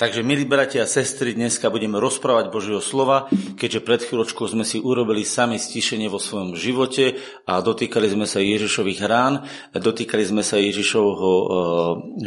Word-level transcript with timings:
Takže, 0.00 0.24
milí 0.24 0.48
bratia 0.48 0.88
a 0.88 0.88
sestry, 0.88 1.36
dneska 1.36 1.68
budeme 1.68 2.00
rozprávať 2.00 2.48
Božieho 2.48 2.80
slova, 2.80 3.28
keďže 3.60 3.84
pred 3.84 4.00
chvíľočkou 4.00 4.48
sme 4.48 4.64
si 4.64 4.80
urobili 4.80 5.28
sami 5.28 5.60
stišenie 5.60 6.08
vo 6.08 6.16
svojom 6.16 6.56
živote 6.56 7.20
a 7.44 7.60
dotýkali 7.60 8.08
sme 8.08 8.24
sa 8.24 8.40
Ježišových 8.40 9.04
rán, 9.04 9.44
dotýkali 9.76 10.24
sme 10.24 10.40
sa 10.40 10.56
Ježišovho 10.56 11.32
e, 11.36 11.44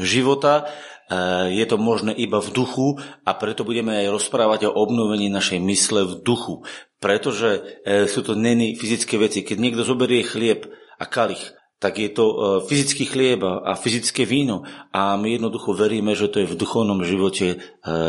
života. 0.06 0.70
E, 1.10 1.50
je 1.58 1.66
to 1.66 1.82
možné 1.82 2.14
iba 2.14 2.38
v 2.38 2.54
duchu 2.54 3.02
a 3.26 3.34
preto 3.34 3.66
budeme 3.66 4.06
aj 4.06 4.22
rozprávať 4.22 4.70
o 4.70 4.78
obnovení 4.78 5.34
našej 5.34 5.58
mysle 5.58 6.06
v 6.06 6.22
duchu. 6.22 6.62
Pretože 7.02 7.82
e, 7.82 8.06
sú 8.06 8.22
to 8.22 8.38
není 8.38 8.78
fyzické 8.78 9.18
veci. 9.18 9.42
Keď 9.42 9.58
niekto 9.58 9.82
zoberie 9.82 10.22
chlieb 10.22 10.70
a 11.02 11.10
kalich 11.10 11.58
tak 11.84 12.00
je 12.00 12.08
to 12.16 12.26
e, 12.32 12.36
fyzický 12.64 13.04
chlieb 13.04 13.44
a 13.44 13.76
fyzické 13.76 14.24
víno. 14.24 14.64
A 14.96 15.20
my 15.20 15.36
jednoducho 15.36 15.76
veríme, 15.76 16.16
že 16.16 16.32
to 16.32 16.40
je 16.40 16.48
v 16.48 16.56
duchovnom 16.56 17.04
živote 17.04 17.46
e, 17.52 17.58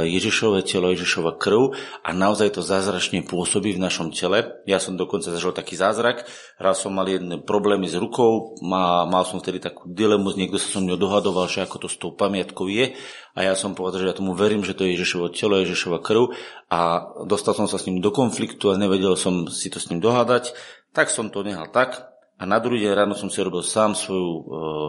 Ježišové 0.06 0.62
telo, 0.62 0.94
Ježišova 0.94 1.34
krv 1.34 1.74
a 2.06 2.14
naozaj 2.14 2.54
to 2.54 2.62
zázračne 2.62 3.26
pôsobí 3.26 3.74
v 3.74 3.82
našom 3.82 4.14
tele. 4.14 4.62
Ja 4.70 4.78
som 4.78 4.94
dokonca 4.94 5.34
zažil 5.34 5.50
taký 5.50 5.74
zázrak. 5.74 6.22
Raz 6.62 6.86
som 6.86 6.94
mal 6.94 7.10
jedné 7.10 7.42
problémy 7.42 7.90
s 7.90 7.98
rukou, 7.98 8.54
mal, 8.62 9.10
mal 9.10 9.26
som 9.26 9.42
vtedy 9.42 9.58
takú 9.58 9.90
dilemu, 9.90 10.38
niekto 10.38 10.62
sa 10.62 10.70
so 10.70 10.78
mnou 10.78 10.94
dohadoval, 10.94 11.50
že 11.50 11.66
ako 11.66 11.82
to 11.82 11.88
s 11.90 11.98
tou 11.98 12.14
pamiatkou 12.14 12.70
je. 12.70 12.94
A 13.34 13.42
ja 13.42 13.58
som 13.58 13.74
povedal, 13.74 14.06
že 14.06 14.14
ja 14.14 14.14
tomu 14.14 14.38
verím, 14.38 14.62
že 14.62 14.78
to 14.78 14.86
je 14.86 14.94
Ježišovo 14.94 15.34
telo, 15.34 15.58
Ježišova 15.58 15.98
krv 15.98 16.30
a 16.70 17.10
dostal 17.26 17.58
som 17.58 17.66
sa 17.66 17.74
s 17.74 17.90
ním 17.90 17.98
do 17.98 18.14
konfliktu 18.14 18.70
a 18.70 18.78
nevedel 18.78 19.18
som 19.18 19.50
si 19.50 19.66
to 19.66 19.82
s 19.82 19.90
ním 19.90 19.98
dohádať. 19.98 20.54
Tak 20.94 21.10
som 21.10 21.26
to 21.26 21.42
nehal 21.42 21.66
tak, 21.74 22.13
a 22.34 22.50
na 22.50 22.58
druhý 22.58 22.82
deň 22.82 22.92
ráno 22.98 23.14
som 23.14 23.30
si 23.30 23.38
robil 23.38 23.62
sám 23.62 23.94
svoju, 23.94 24.32
e, 24.34 24.42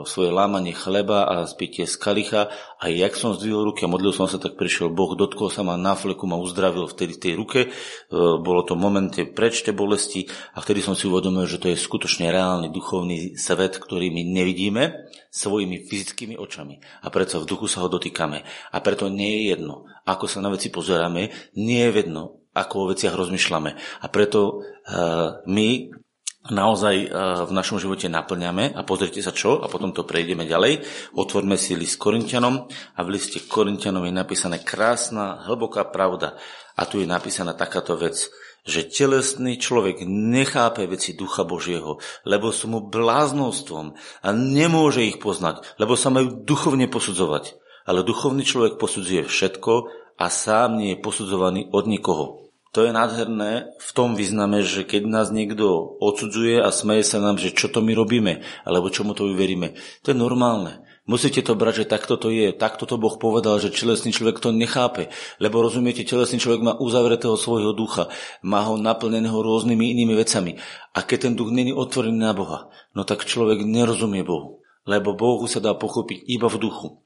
svoje 0.09 0.33
lámanie 0.33 0.73
chleba 0.73 1.29
a 1.29 1.45
zbytie 1.45 1.85
z 1.85 1.93
kalicha 1.93 2.49
a 2.81 2.89
jak 2.89 3.13
som 3.13 3.37
zdvihol 3.37 3.69
ruky 3.69 3.85
a 3.85 3.91
modlil 3.91 4.17
som 4.17 4.25
sa, 4.25 4.41
tak 4.41 4.57
prišiel 4.57 4.89
Boh, 4.89 5.13
dotkol 5.13 5.53
sa 5.53 5.61
ma 5.61 5.77
na 5.77 5.93
fleku, 5.93 6.25
ma 6.25 6.41
uzdravil 6.41 6.89
vtedy 6.89 7.21
tej 7.21 7.33
ruke. 7.37 7.59
E, 7.65 7.69
bolo 8.41 8.65
to 8.65 8.73
v 8.73 8.81
momente 8.81 9.21
preč 9.29 9.61
tej 9.61 9.77
bolesti 9.77 10.25
a 10.57 10.59
vtedy 10.65 10.81
som 10.81 10.97
si 10.97 11.05
uvedomil, 11.05 11.45
že 11.45 11.61
to 11.61 11.69
je 11.69 11.77
skutočne 11.77 12.33
reálny 12.33 12.73
duchovný 12.73 13.37
svet, 13.37 13.77
ktorý 13.77 14.09
my 14.09 14.25
nevidíme 14.25 15.05
svojimi 15.29 15.85
fyzickými 15.85 16.41
očami. 16.41 16.81
A 17.05 17.13
preto 17.13 17.37
v 17.37 17.45
duchu 17.45 17.69
sa 17.69 17.85
ho 17.85 17.93
dotýkame. 17.93 18.41
A 18.73 18.77
preto 18.81 19.05
nie 19.05 19.45
je 19.45 19.53
jedno, 19.53 19.85
ako 20.09 20.25
sa 20.25 20.41
na 20.41 20.49
veci 20.49 20.73
pozeráme, 20.73 21.29
nie 21.61 21.81
je 21.85 21.91
jedno, 21.93 22.41
ako 22.57 22.73
o 22.87 22.89
veciach 22.95 23.13
rozmýšľame. 23.13 23.75
A 24.01 24.05
preto 24.07 24.63
uh, 24.63 25.43
my 25.43 25.91
naozaj 26.49 26.95
e, 26.95 27.07
v 27.45 27.51
našom 27.53 27.81
živote 27.81 28.05
naplňame 28.05 28.73
a 28.73 28.81
pozrite 28.85 29.21
sa 29.21 29.33
čo 29.33 29.61
a 29.61 29.69
potom 29.69 29.93
to 29.95 30.05
prejdeme 30.05 30.45
ďalej. 30.45 30.85
Otvorme 31.17 31.57
si 31.57 31.73
list 31.73 31.97
Korintianom 31.97 32.69
a 32.69 32.99
v 33.01 33.11
liste 33.13 33.41
Korintianom 33.45 34.05
je 34.05 34.13
napísané 34.13 34.61
krásna, 34.61 35.45
hlboká 35.49 35.89
pravda 35.89 36.37
a 36.77 36.85
tu 36.85 37.01
je 37.01 37.07
napísaná 37.09 37.57
takáto 37.57 37.97
vec, 37.97 38.29
že 38.65 38.89
telesný 38.89 39.61
človek 39.61 40.05
nechápe 40.09 40.89
veci 40.89 41.13
Ducha 41.13 41.45
Božieho, 41.45 42.01
lebo 42.25 42.49
sú 42.49 42.69
mu 42.69 42.79
bláznostvom 42.85 43.93
a 44.25 44.29
nemôže 44.33 45.05
ich 45.05 45.21
poznať, 45.21 45.61
lebo 45.77 45.93
sa 45.93 46.09
majú 46.09 46.45
duchovne 46.45 46.89
posudzovať. 46.89 47.61
Ale 47.85 48.01
duchovný 48.01 48.41
človek 48.41 48.81
posudzuje 48.81 49.29
všetko 49.29 49.73
a 50.17 50.25
sám 50.33 50.81
nie 50.81 50.97
je 50.97 51.03
posudzovaný 51.05 51.69
od 51.69 51.85
nikoho. 51.85 52.44
To 52.75 52.83
je 52.83 52.91
nádherné 52.91 53.71
v 53.79 53.91
tom 53.95 54.19
význame, 54.19 54.59
že 54.59 54.83
keď 54.83 55.07
nás 55.07 55.31
niekto 55.31 55.95
odsudzuje 56.03 56.59
a 56.59 56.75
smeje 56.75 57.07
sa 57.07 57.23
nám, 57.23 57.39
že 57.39 57.55
čo 57.55 57.71
to 57.71 57.79
my 57.79 57.95
robíme, 57.95 58.43
alebo 58.67 58.91
čomu 58.91 59.15
to 59.15 59.31
veríme, 59.31 59.79
to 60.03 60.11
je 60.11 60.17
normálne. 60.19 60.83
Musíte 61.07 61.39
to 61.39 61.55
brať, 61.55 61.85
že 61.85 61.91
takto 61.95 62.19
to 62.19 62.33
je. 62.33 62.51
Takto 62.51 62.83
to 62.83 62.99
Boh 62.99 63.15
povedal, 63.15 63.61
že 63.63 63.71
telesný 63.71 64.11
človek 64.11 64.41
to 64.41 64.49
nechápe. 64.51 65.07
Lebo 65.37 65.61
rozumiete, 65.61 66.01
telesný 66.01 66.41
človek 66.41 66.65
má 66.65 66.73
uzavretého 66.81 67.37
svojho 67.37 67.77
ducha. 67.77 68.09
Má 68.41 68.65
ho 68.65 68.75
naplneného 68.75 69.37
rôznymi 69.37 69.93
inými 69.95 70.17
vecami. 70.17 70.57
A 70.97 71.05
keď 71.05 71.29
ten 71.29 71.33
duch 71.37 71.53
není 71.53 71.69
otvorený 71.71 72.17
na 72.17 72.33
Boha, 72.33 72.73
no 72.97 73.05
tak 73.05 73.29
človek 73.29 73.61
nerozumie 73.61 74.25
Bohu. 74.25 74.65
Lebo 74.89 75.13
Bohu 75.13 75.45
sa 75.45 75.61
dá 75.61 75.77
pochopiť 75.77 76.25
iba 76.25 76.49
v 76.49 76.57
duchu. 76.57 77.05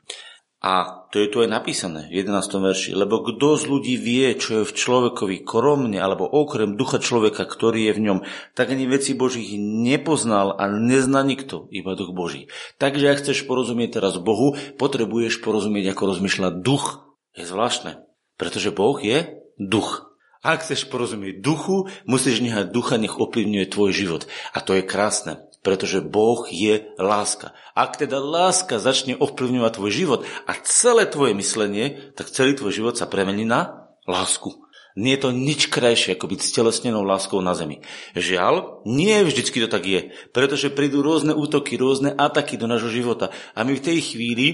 A 0.60 1.08
to 1.08 1.24
je 1.24 1.32
tu 1.32 1.40
aj 1.40 1.48
napísané 1.48 2.12
v 2.12 2.28
11. 2.28 2.60
verši. 2.60 2.92
Lebo 2.92 3.24
kto 3.24 3.56
z 3.56 3.64
ľudí 3.64 3.96
vie, 3.96 4.36
čo 4.36 4.62
je 4.62 4.68
v 4.68 4.76
človekovi 4.76 5.48
koromne, 5.48 5.96
alebo 5.96 6.28
okrem 6.28 6.76
ducha 6.76 7.00
človeka, 7.00 7.48
ktorý 7.48 7.88
je 7.88 7.94
v 7.96 8.04
ňom, 8.04 8.20
tak 8.60 8.76
ani 8.76 8.84
veci 8.84 9.16
Božích 9.16 9.56
nepoznal 9.58 10.60
a 10.60 10.68
nezná 10.68 11.24
nikto, 11.24 11.72
iba 11.72 11.96
duch 11.96 12.12
Boží. 12.12 12.52
Takže 12.76 13.08
ak 13.08 13.24
chceš 13.24 13.48
porozumieť 13.48 14.04
teraz 14.04 14.20
Bohu, 14.20 14.60
potrebuješ 14.76 15.40
porozumieť, 15.40 15.96
ako 15.96 16.04
rozmýšľa 16.12 16.60
duch. 16.60 17.08
Je 17.40 17.48
zvláštne, 17.48 18.04
pretože 18.36 18.76
Boh 18.76 19.00
je 19.00 19.40
duch. 19.56 20.12
Ak 20.44 20.64
chceš 20.64 20.92
porozumieť 20.92 21.40
duchu, 21.40 21.92
musíš 22.04 22.44
nehať 22.44 22.72
ducha, 22.72 23.00
nech 23.00 23.16
ovplyvňuje 23.16 23.66
tvoj 23.72 23.92
život. 23.92 24.24
A 24.56 24.60
to 24.60 24.76
je 24.76 24.84
krásne 24.84 25.49
pretože 25.60 26.00
Boh 26.00 26.48
je 26.48 26.88
láska. 26.96 27.52
Ak 27.76 28.00
teda 28.00 28.20
láska 28.20 28.80
začne 28.80 29.20
ovplyvňovať 29.20 29.72
tvoj 29.76 29.92
život 29.92 30.20
a 30.48 30.56
celé 30.64 31.04
tvoje 31.06 31.36
myslenie, 31.36 32.16
tak 32.16 32.32
celý 32.32 32.56
tvoj 32.56 32.72
život 32.72 32.96
sa 32.96 33.08
premení 33.08 33.44
na 33.44 33.92
lásku. 34.08 34.56
Nie 35.00 35.16
je 35.16 35.30
to 35.30 35.32
nič 35.32 35.72
krajšie, 35.72 36.18
ako 36.18 36.28
byť 36.28 36.40
stelesnenou 36.44 37.06
láskou 37.06 37.40
na 37.40 37.56
zemi. 37.56 37.80
Žiaľ, 38.18 38.84
nie 38.90 39.16
vždycky 39.24 39.64
to 39.64 39.70
tak 39.72 39.86
je, 39.86 40.12
pretože 40.36 40.74
prídu 40.74 41.00
rôzne 41.06 41.32
útoky, 41.32 41.80
rôzne 41.80 42.12
ataky 42.12 42.60
do 42.60 42.68
nášho 42.68 42.92
života 42.92 43.32
a 43.56 43.64
my 43.64 43.80
v 43.80 43.86
tej 43.86 44.00
chvíli 44.04 44.48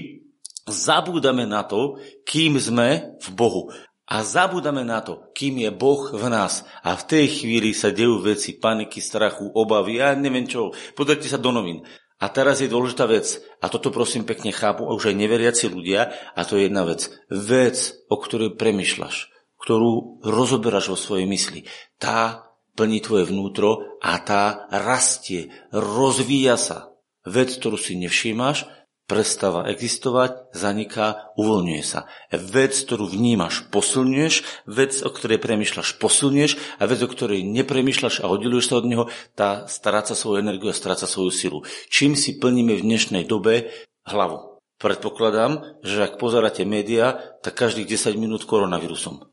zabúdame 0.66 1.46
na 1.46 1.62
to, 1.62 2.02
kým 2.26 2.58
sme 2.58 3.16
v 3.22 3.28
Bohu. 3.32 3.70
A 4.06 4.22
zabúdame 4.22 4.86
na 4.86 5.02
to, 5.02 5.34
kým 5.34 5.66
je 5.66 5.70
Boh 5.74 6.14
v 6.14 6.30
nás. 6.30 6.62
A 6.86 6.94
v 6.94 7.06
tej 7.10 7.26
chvíli 7.42 7.74
sa 7.74 7.90
dejú 7.90 8.22
veci 8.22 8.54
paniky, 8.54 9.02
strachu, 9.02 9.50
obavy, 9.50 9.98
ja 9.98 10.14
neviem 10.14 10.46
čo. 10.46 10.70
Pozrite 10.94 11.26
sa 11.26 11.42
do 11.42 11.50
novín. 11.50 11.82
A 12.16 12.32
teraz 12.32 12.64
je 12.64 12.70
dôležitá 12.70 13.04
vec, 13.04 13.44
a 13.60 13.68
toto 13.68 13.92
prosím 13.92 14.24
pekne 14.24 14.48
chápu 14.48 14.88
už 14.88 15.12
aj 15.12 15.20
neveriaci 15.20 15.68
ľudia, 15.68 16.32
a 16.32 16.40
to 16.48 16.56
je 16.56 16.70
jedna 16.70 16.88
vec. 16.88 17.12
Vec, 17.28 17.92
o 18.08 18.16
ktorej 18.16 18.56
premyšľaš, 18.56 19.28
ktorú 19.60 20.24
rozoberáš 20.24 20.94
vo 20.94 20.96
svojej 20.96 21.28
mysli, 21.28 21.68
tá 22.00 22.48
plní 22.72 23.04
tvoje 23.04 23.28
vnútro 23.28 24.00
a 24.00 24.16
tá 24.22 24.64
rastie, 24.72 25.52
rozvíja 25.74 26.56
sa. 26.56 26.94
Vec, 27.28 27.52
ktorú 27.52 27.76
si 27.76 28.00
nevšímaš, 28.00 28.64
prestáva 29.06 29.70
existovať, 29.70 30.50
zaniká, 30.50 31.30
uvoľňuje 31.38 31.82
sa. 31.86 32.10
Vec, 32.34 32.74
ktorú 32.74 33.06
vnímaš, 33.06 33.70
posilňuješ, 33.70 34.66
vec, 34.66 34.92
o 35.06 35.10
ktorej 35.14 35.38
premyšľaš, 35.38 36.02
posilňuješ 36.02 36.52
a 36.78 36.84
vec, 36.90 37.00
o 37.00 37.08
ktorej 37.08 37.46
nepremýšľaš 37.46 38.26
a 38.26 38.30
oddeluješ 38.30 38.66
sa 38.74 38.78
od 38.82 38.86
neho, 38.90 39.04
tá 39.38 39.70
stráca 39.70 40.18
svoju 40.18 40.42
energiu 40.42 40.74
a 40.74 40.76
stráca 40.76 41.06
svoju 41.06 41.30
silu. 41.30 41.58
Čím 41.86 42.18
si 42.18 42.36
plníme 42.36 42.74
v 42.74 42.82
dnešnej 42.82 43.24
dobe 43.30 43.70
hlavu? 44.10 44.58
Predpokladám, 44.76 45.80
že 45.80 46.04
ak 46.04 46.20
pozeráte 46.20 46.68
médiá, 46.68 47.16
tak 47.40 47.56
každých 47.56 47.96
10 47.96 48.20
minút 48.20 48.44
koronavírusom. 48.44 49.24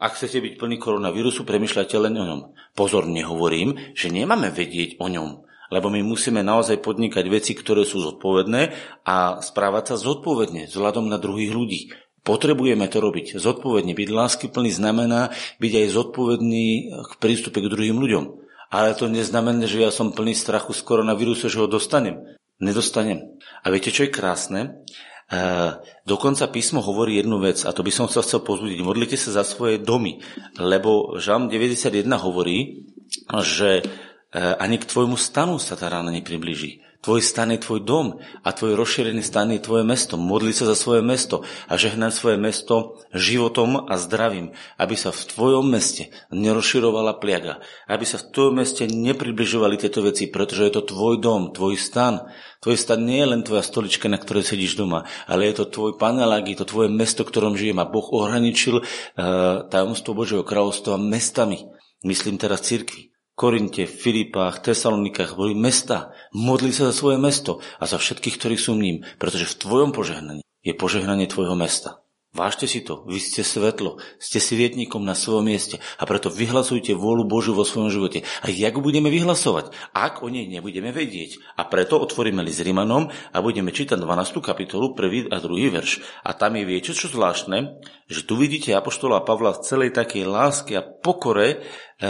Ak 0.00 0.16
chcete 0.16 0.40
byť 0.40 0.54
plný 0.56 0.76
koronavírusu, 0.80 1.44
premyšľajte 1.44 1.96
len 2.00 2.14
o 2.16 2.24
ňom. 2.24 2.40
Pozor, 2.72 3.04
nehovorím, 3.04 3.92
že 3.92 4.08
nemáme 4.08 4.48
vedieť 4.48 4.96
o 4.96 5.10
ňom 5.10 5.49
lebo 5.70 5.86
my 5.88 6.02
musíme 6.02 6.42
naozaj 6.42 6.82
podnikať 6.82 7.24
veci, 7.30 7.54
ktoré 7.54 7.86
sú 7.86 8.02
zodpovedné 8.02 8.74
a 9.06 9.38
správať 9.38 9.94
sa 9.94 9.96
zodpovedne 10.02 10.66
vzhľadom 10.66 11.06
na 11.06 11.16
druhých 11.16 11.54
ľudí. 11.54 11.80
Potrebujeme 12.20 12.84
to 12.90 13.00
robiť. 13.00 13.40
Zodpovedne 13.40 13.96
byť 13.96 14.08
láskyplný 14.12 14.70
znamená 14.76 15.32
byť 15.56 15.72
aj 15.72 15.86
zodpovedný 15.88 16.66
k 17.00 17.12
prístupe 17.16 17.64
k 17.64 17.72
druhým 17.72 17.96
ľuďom. 17.96 18.24
Ale 18.70 18.94
to 18.94 19.08
neznamená, 19.08 19.64
že 19.64 19.80
ja 19.80 19.90
som 19.90 20.12
plný 20.12 20.36
strachu 20.36 20.76
z 20.76 20.84
koronavírusu, 20.84 21.48
že 21.48 21.58
ho 21.58 21.66
dostanem. 21.66 22.20
Nedostanem. 22.60 23.40
A 23.64 23.72
viete, 23.72 23.88
čo 23.88 24.04
je 24.04 24.12
krásne? 24.12 24.84
E, 25.32 25.40
dokonca 26.04 26.44
písmo 26.52 26.84
hovorí 26.84 27.18
jednu 27.18 27.40
vec 27.40 27.64
a 27.64 27.72
to 27.72 27.80
by 27.80 27.90
som 27.90 28.06
sa 28.06 28.20
chcel 28.20 28.44
pozbudiť. 28.44 28.84
Modlite 28.84 29.16
sa 29.16 29.40
za 29.40 29.44
svoje 29.48 29.80
domy, 29.80 30.20
lebo 30.60 31.16
Žalm 31.16 31.48
91 31.48 32.04
hovorí, 32.20 32.84
že 33.42 33.80
ani 34.34 34.78
k 34.78 34.88
tvojmu 34.88 35.18
stanu 35.18 35.58
sa 35.58 35.74
tá 35.74 35.90
rána 35.90 36.14
nepribliží. 36.14 36.82
Tvoj 37.00 37.24
stan 37.24 37.48
je 37.48 37.64
tvoj 37.64 37.80
dom 37.80 38.20
a 38.44 38.52
tvoj 38.52 38.76
rozšírený 38.76 39.24
stan 39.24 39.48
je 39.48 39.64
tvoje 39.64 39.88
mesto. 39.88 40.20
Modli 40.20 40.52
sa 40.52 40.68
za 40.68 40.76
svoje 40.76 41.00
mesto 41.00 41.40
a 41.64 41.80
žehnaj 41.80 42.12
svoje 42.12 42.36
mesto 42.36 43.00
životom 43.16 43.88
a 43.88 43.96
zdravím, 43.96 44.52
aby 44.76 45.00
sa 45.00 45.08
v 45.08 45.24
tvojom 45.24 45.64
meste 45.64 46.12
nerozširovala 46.28 47.16
pliaga, 47.16 47.64
aby 47.88 48.04
sa 48.04 48.20
v 48.20 48.28
tvojom 48.36 48.60
meste 48.60 48.84
nepribližovali 48.84 49.80
tieto 49.80 50.04
veci, 50.04 50.28
pretože 50.28 50.68
je 50.68 50.72
to 50.76 50.92
tvoj 50.92 51.24
dom, 51.24 51.56
tvoj 51.56 51.80
stan. 51.80 52.20
Tvoj 52.60 52.76
stan 52.76 53.00
nie 53.00 53.24
je 53.24 53.32
len 53.32 53.40
tvoja 53.48 53.64
stolička, 53.64 54.04
na 54.12 54.20
ktorej 54.20 54.44
sedíš 54.44 54.76
doma, 54.76 55.08
ale 55.24 55.48
je 55.48 55.64
to 55.64 55.72
tvoj 55.72 55.96
panelák, 55.96 56.44
je 56.52 56.60
to 56.60 56.68
tvoje 56.68 56.92
mesto, 56.92 57.24
ktorom 57.24 57.56
žijem 57.56 57.80
a 57.80 57.88
Boh 57.88 58.04
ohraničil 58.12 58.84
uh, 58.84 58.84
tajomstvo 59.72 60.12
Božieho 60.12 60.44
kráľovstva 60.44 61.00
mestami. 61.00 61.64
Myslím 62.04 62.36
teraz 62.36 62.60
cirkvi. 62.68 63.09
Korinte, 63.40 63.88
Filipách, 63.88 64.60
Tesalonikách 64.60 65.32
boli 65.32 65.56
mesta. 65.56 66.12
Modli 66.36 66.76
sa 66.76 66.92
za 66.92 66.94
svoje 67.00 67.16
mesto 67.16 67.64
a 67.80 67.88
za 67.88 67.96
všetkých, 67.96 68.36
ktorí 68.36 68.60
sú 68.60 68.76
ním, 68.76 69.00
pretože 69.16 69.48
v 69.48 69.64
tvojom 69.64 69.90
požehnaní 69.96 70.44
je 70.60 70.76
požehnanie 70.76 71.24
tvojho 71.24 71.56
mesta. 71.56 72.04
Vážte 72.30 72.70
si 72.70 72.78
to, 72.78 73.02
vy 73.10 73.18
ste 73.18 73.42
svetlo, 73.42 73.98
ste 74.22 74.38
svietnikom 74.38 75.02
na 75.02 75.18
svojom 75.18 75.50
mieste 75.50 75.82
a 75.98 76.06
preto 76.06 76.30
vyhlasujte 76.30 76.94
vôľu 76.94 77.26
Božiu 77.26 77.58
vo 77.58 77.66
svojom 77.66 77.90
živote. 77.90 78.22
A 78.46 78.54
jak 78.54 78.78
budeme 78.78 79.10
vyhlasovať, 79.10 79.74
ak 79.90 80.22
o 80.22 80.30
nej 80.30 80.46
nebudeme 80.46 80.94
vedieť? 80.94 81.42
A 81.58 81.66
preto 81.66 81.98
otvoríme 81.98 82.38
list 82.46 82.62
Rimanom 82.62 83.10
a 83.10 83.38
budeme 83.42 83.74
čítať 83.74 83.98
12. 83.98 84.46
kapitolu, 84.46 84.94
prvý 84.94 85.26
a 85.26 85.42
druhý 85.42 85.74
verš. 85.74 86.06
A 86.22 86.30
tam 86.38 86.54
je 86.54 86.70
viete, 86.70 86.94
čo 86.94 87.10
zvláštne, 87.10 87.82
že 88.06 88.22
tu 88.22 88.38
vidíte 88.38 88.78
Apoštola 88.78 89.26
Pavla 89.26 89.50
v 89.50 89.66
celej 89.66 89.90
takej 89.90 90.22
láske 90.30 90.78
a 90.78 90.86
pokore 90.86 91.48
e, 91.50 91.56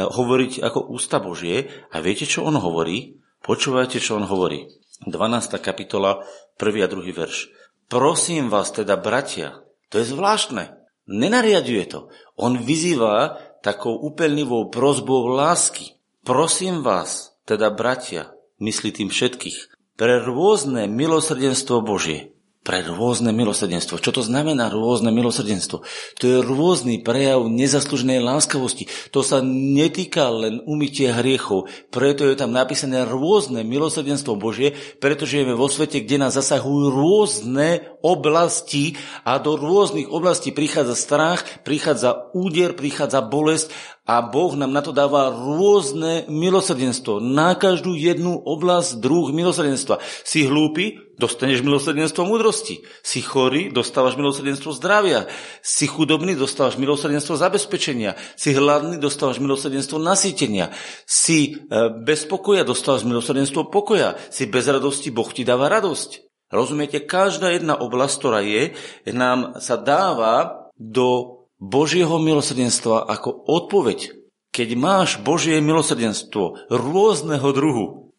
hovoriť 0.05 0.61
ako 0.61 0.93
ústa 0.93 1.16
Božie. 1.16 1.73
A 1.96 2.05
viete, 2.05 2.28
čo 2.28 2.44
on 2.44 2.61
hovorí? 2.61 3.16
Počúvajte, 3.40 3.96
čo 3.96 4.20
on 4.20 4.28
hovorí. 4.28 4.69
12. 5.08 5.16
kapitola, 5.64 6.28
prvý 6.61 6.84
a 6.84 6.93
druhý 6.93 7.16
verš. 7.16 7.49
Prosím 7.88 8.52
vás 8.52 8.69
teda, 8.69 9.00
bratia, 9.00 9.64
to 9.90 9.98
je 9.98 10.06
zvláštne. 10.14 10.78
Nenariaduje 11.10 11.84
to. 11.90 12.00
On 12.38 12.54
vyzýva 12.54 13.42
takou 13.60 13.98
úplnivou 13.98 14.70
prozbou 14.70 15.26
lásky. 15.26 15.98
Prosím 16.22 16.87
vás, 16.87 17.34
teda 17.44 17.75
bratia, 17.75 18.31
myslí 18.62 18.94
tým 18.94 19.10
všetkých, 19.10 19.58
pre 19.98 20.22
rôzne 20.22 20.87
milosrdenstvo 20.87 21.82
Božie, 21.82 22.32
pre 22.61 22.85
rôzne 22.85 23.33
milosrdenstvo. 23.33 23.97
Čo 23.97 24.21
to 24.21 24.23
znamená 24.23 24.69
rôzne 24.69 25.09
milosrdenstvo? 25.09 25.81
To 26.21 26.25
je 26.29 26.45
rôzny 26.45 27.01
prejav 27.01 27.49
nezaslužnej 27.49 28.21
láskavosti. 28.21 28.85
To 29.17 29.25
sa 29.25 29.41
netýka 29.41 30.29
len 30.29 30.61
umytia 30.69 31.17
hriechov. 31.17 31.73
Preto 31.89 32.29
je 32.29 32.37
tam 32.37 32.53
napísané 32.53 33.09
rôzne 33.09 33.65
milosrdenstvo 33.65 34.37
Božie, 34.37 34.77
pretože 35.01 35.41
žijeme 35.41 35.57
vo 35.57 35.73
svete, 35.73 36.05
kde 36.05 36.21
nás 36.21 36.37
zasahujú 36.37 36.93
rôzne 36.93 37.97
oblasti 38.05 38.93
a 39.25 39.41
do 39.41 39.57
rôznych 39.57 40.12
oblastí 40.12 40.53
prichádza 40.53 40.97
strach, 41.01 41.41
prichádza 41.65 42.29
úder, 42.37 42.77
prichádza 42.77 43.25
bolesť 43.25 43.73
a 44.11 44.27
Boh 44.27 44.59
nám 44.59 44.75
na 44.75 44.83
to 44.83 44.91
dáva 44.91 45.31
rôzne 45.31 46.27
milosrdenstvo. 46.27 47.23
Na 47.23 47.55
každú 47.55 47.95
jednu 47.95 48.43
oblasť 48.43 48.99
druh 48.99 49.31
milosrdenstva. 49.31 50.03
Si 50.27 50.51
hlúpy, 50.51 51.15
dostaneš 51.15 51.62
milosrdenstvo 51.62 52.27
múdrosti. 52.27 52.83
Si 53.07 53.23
chorý, 53.23 53.71
dostávaš 53.71 54.19
milosrdenstvo 54.19 54.75
zdravia. 54.75 55.31
Si 55.62 55.87
chudobný, 55.87 56.35
dostávaš 56.35 56.75
milosrdenstvo 56.75 57.39
zabezpečenia. 57.39 58.19
Si 58.35 58.51
hladný, 58.51 58.99
dostávaš 58.99 59.39
milosrdenstvo 59.39 60.03
nasýtenia. 60.03 60.75
Si 61.07 61.55
e, 61.55 61.79
bez 62.03 62.27
pokoja, 62.27 62.67
dostávaš 62.67 63.07
milosrdenstvo 63.07 63.71
pokoja. 63.71 64.19
Si 64.35 64.51
bez 64.51 64.67
radosti, 64.67 65.15
Boh 65.15 65.31
ti 65.31 65.47
dáva 65.47 65.71
radosť. 65.71 66.27
Rozumiete, 66.51 66.99
každá 67.07 67.55
jedna 67.55 67.79
oblasť, 67.79 68.15
ktorá 68.19 68.43
je, 68.43 68.75
nám 69.07 69.62
sa 69.62 69.79
dáva 69.79 70.67
do 70.75 71.39
Božieho 71.61 72.17
milosrdenstva 72.17 73.05
ako 73.05 73.45
odpoveď. 73.47 74.17
Keď 74.51 74.69
máš 74.75 75.21
Božie 75.23 75.61
milosrdenstvo 75.62 76.67
rôzneho 76.73 77.49
druhu, 77.55 78.11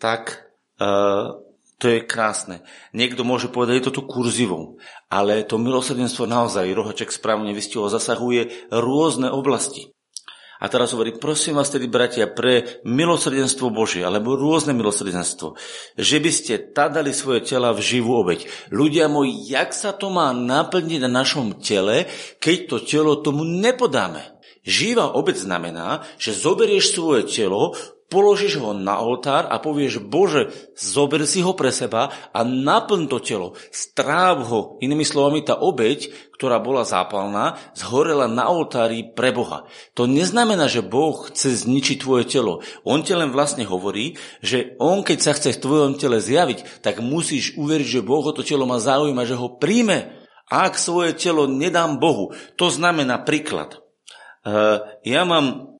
tak 0.00 0.48
uh, 0.80 1.42
to 1.76 1.84
je 1.90 2.00
krásne. 2.06 2.62
Niekto 2.96 3.26
môže 3.26 3.50
povedať, 3.50 3.82
je 3.82 3.86
to 3.90 4.00
tu 4.00 4.02
kurzivou, 4.06 4.78
ale 5.10 5.44
to 5.44 5.60
milosrdenstvo 5.60 6.24
naozaj, 6.24 6.70
rohoček 6.72 7.12
správne 7.12 7.52
vystiho, 7.52 7.90
zasahuje 7.90 8.70
rôzne 8.70 9.28
oblasti. 9.28 9.92
A 10.58 10.66
teraz 10.66 10.90
hovorí, 10.90 11.14
prosím 11.14 11.62
vás 11.62 11.70
tedy, 11.70 11.86
bratia, 11.86 12.26
pre 12.26 12.82
milosrdenstvo 12.82 13.70
Božie, 13.70 14.02
alebo 14.02 14.34
rôzne 14.34 14.74
milosrdenstvo, 14.74 15.54
že 15.94 16.18
by 16.18 16.30
ste 16.34 16.54
tadali 16.74 17.14
svoje 17.14 17.46
tela 17.46 17.70
v 17.70 17.78
živú 17.78 18.18
obeď. 18.18 18.50
Ľudia 18.74 19.06
moji, 19.06 19.54
jak 19.54 19.70
sa 19.70 19.94
to 19.94 20.10
má 20.10 20.34
naplniť 20.34 20.98
na 21.06 21.10
našom 21.22 21.62
tele, 21.62 22.10
keď 22.42 22.56
to 22.66 22.76
telo 22.82 23.22
tomu 23.22 23.46
nepodáme? 23.46 24.38
Živá 24.66 25.14
obeď 25.14 25.46
znamená, 25.46 26.02
že 26.18 26.34
zoberieš 26.34 26.92
svoje 26.92 27.24
telo, 27.30 27.72
položíš 28.08 28.56
ho 28.58 28.72
na 28.72 28.98
oltár 28.98 29.46
a 29.52 29.60
povieš, 29.60 30.00
Bože, 30.00 30.48
zober 30.74 31.28
si 31.28 31.44
ho 31.44 31.52
pre 31.52 31.68
seba 31.68 32.08
a 32.32 32.40
naplň 32.40 33.06
to 33.06 33.20
telo, 33.20 33.48
stráv 33.68 34.48
ho. 34.48 34.60
Inými 34.80 35.04
slovami, 35.04 35.44
tá 35.44 35.60
obeď, 35.60 36.08
ktorá 36.34 36.58
bola 36.58 36.88
zápalná, 36.88 37.60
zhorela 37.76 38.26
na 38.26 38.48
oltári 38.48 39.04
pre 39.12 39.30
Boha. 39.30 39.68
To 39.92 40.08
neznamená, 40.08 40.66
že 40.66 40.80
Boh 40.80 41.28
chce 41.28 41.68
zničiť 41.68 42.00
tvoje 42.00 42.24
telo. 42.26 42.64
On 42.82 43.04
ti 43.04 43.12
len 43.12 43.28
vlastne 43.28 43.68
hovorí, 43.68 44.16
že 44.40 44.74
on, 44.80 45.04
keď 45.04 45.18
sa 45.20 45.36
chce 45.36 45.54
v 45.54 45.62
tvojom 45.62 45.92
tele 46.00 46.18
zjaviť, 46.18 46.80
tak 46.80 47.04
musíš 47.04 47.54
uveriť, 47.60 48.00
že 48.00 48.06
Boh 48.06 48.24
o 48.24 48.32
to 48.32 48.40
telo 48.40 48.64
má 48.64 48.80
záujem 48.80 49.16
a 49.20 49.28
že 49.28 49.36
ho 49.36 49.60
príjme. 49.60 50.16
Ak 50.48 50.80
svoje 50.80 51.12
telo 51.12 51.44
nedám 51.44 52.00
Bohu, 52.00 52.32
to 52.56 52.72
znamená 52.72 53.20
príklad. 53.20 53.84
Uh, 54.48 54.80
ja 55.04 55.28
mám 55.28 55.77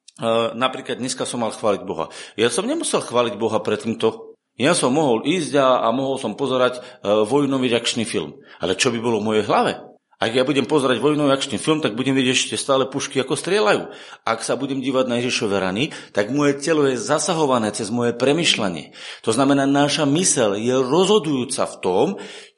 napríklad 0.55 0.99
dneska 0.99 1.25
som 1.25 1.43
mal 1.47 1.55
chváliť 1.55 1.83
Boha. 1.87 2.11
Ja 2.35 2.51
som 2.51 2.67
nemusel 2.67 3.03
chváliť 3.03 3.35
Boha 3.39 3.63
pred 3.63 3.83
týmto. 3.83 4.35
Ja 4.59 4.75
som 4.75 4.91
mohol 4.91 5.23
ísť 5.23 5.55
a, 5.55 5.87
a 5.87 5.89
mohol 5.95 6.19
som 6.19 6.35
pozerať 6.35 6.83
uh, 6.83 7.23
vojnový 7.23 7.71
akčný 7.79 8.03
film. 8.03 8.43
Ale 8.59 8.75
čo 8.75 8.91
by 8.91 8.99
bolo 8.99 9.23
v 9.23 9.27
mojej 9.31 9.45
hlave? 9.47 9.79
Ak 10.19 10.35
ja 10.35 10.43
budem 10.43 10.67
pozerať 10.67 10.99
vojnový 10.99 11.31
akčný 11.31 11.63
film, 11.63 11.79
tak 11.79 11.95
budem 11.95 12.11
vidieť 12.11 12.35
ešte 12.35 12.57
stále 12.59 12.91
pušky, 12.91 13.23
ako 13.23 13.39
strieľajú. 13.39 13.87
Ak 14.27 14.43
sa 14.43 14.59
budem 14.59 14.83
dívať 14.83 15.07
na 15.07 15.23
Ježišové 15.23 15.63
rany, 15.63 15.95
tak 16.11 16.35
moje 16.35 16.59
telo 16.59 16.91
je 16.91 16.99
zasahované 16.99 17.71
cez 17.71 17.87
moje 17.95 18.19
premyšľanie. 18.19 18.99
To 19.23 19.31
znamená, 19.31 19.63
naša 19.71 20.11
mysel 20.11 20.59
je 20.59 20.75
rozhodujúca 20.75 21.71
v 21.71 21.77
tom, 21.79 22.07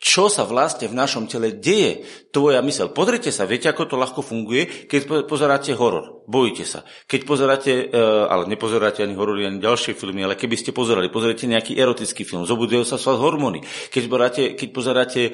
čo 0.01 0.33
sa 0.33 0.49
vlastne 0.49 0.89
v 0.89 0.97
našom 0.97 1.29
tele 1.29 1.53
deje. 1.53 2.09
Tvoja 2.33 2.65
mysel. 2.65 2.89
Pozrite 2.89 3.29
sa, 3.29 3.45
viete, 3.45 3.69
ako 3.69 3.85
to 3.85 4.01
ľahko 4.01 4.25
funguje, 4.25 4.89
keď 4.89 5.29
pozeráte 5.29 5.77
horor. 5.77 6.25
Bojíte 6.25 6.65
sa. 6.65 6.89
Keď 7.05 7.21
pozeráte, 7.29 7.73
e, 7.93 8.01
ale 8.25 8.49
nepozeráte 8.49 9.05
ani 9.05 9.13
horory, 9.13 9.45
ani 9.45 9.61
ďalšie 9.61 9.93
filmy, 9.93 10.25
ale 10.25 10.41
keby 10.41 10.57
ste 10.57 10.73
pozerali, 10.73 11.13
pozerate 11.13 11.45
nejaký 11.45 11.77
erotický 11.77 12.25
film, 12.25 12.49
zobudujú 12.49 12.81
sa 12.89 12.97
s 12.97 13.05
vás 13.05 13.21
hormóny. 13.21 13.61
Keď, 13.93 14.03
pozeráte, 14.09 14.43
keď 14.57 14.69
pozeráte 14.73 15.21
e, 15.29 15.33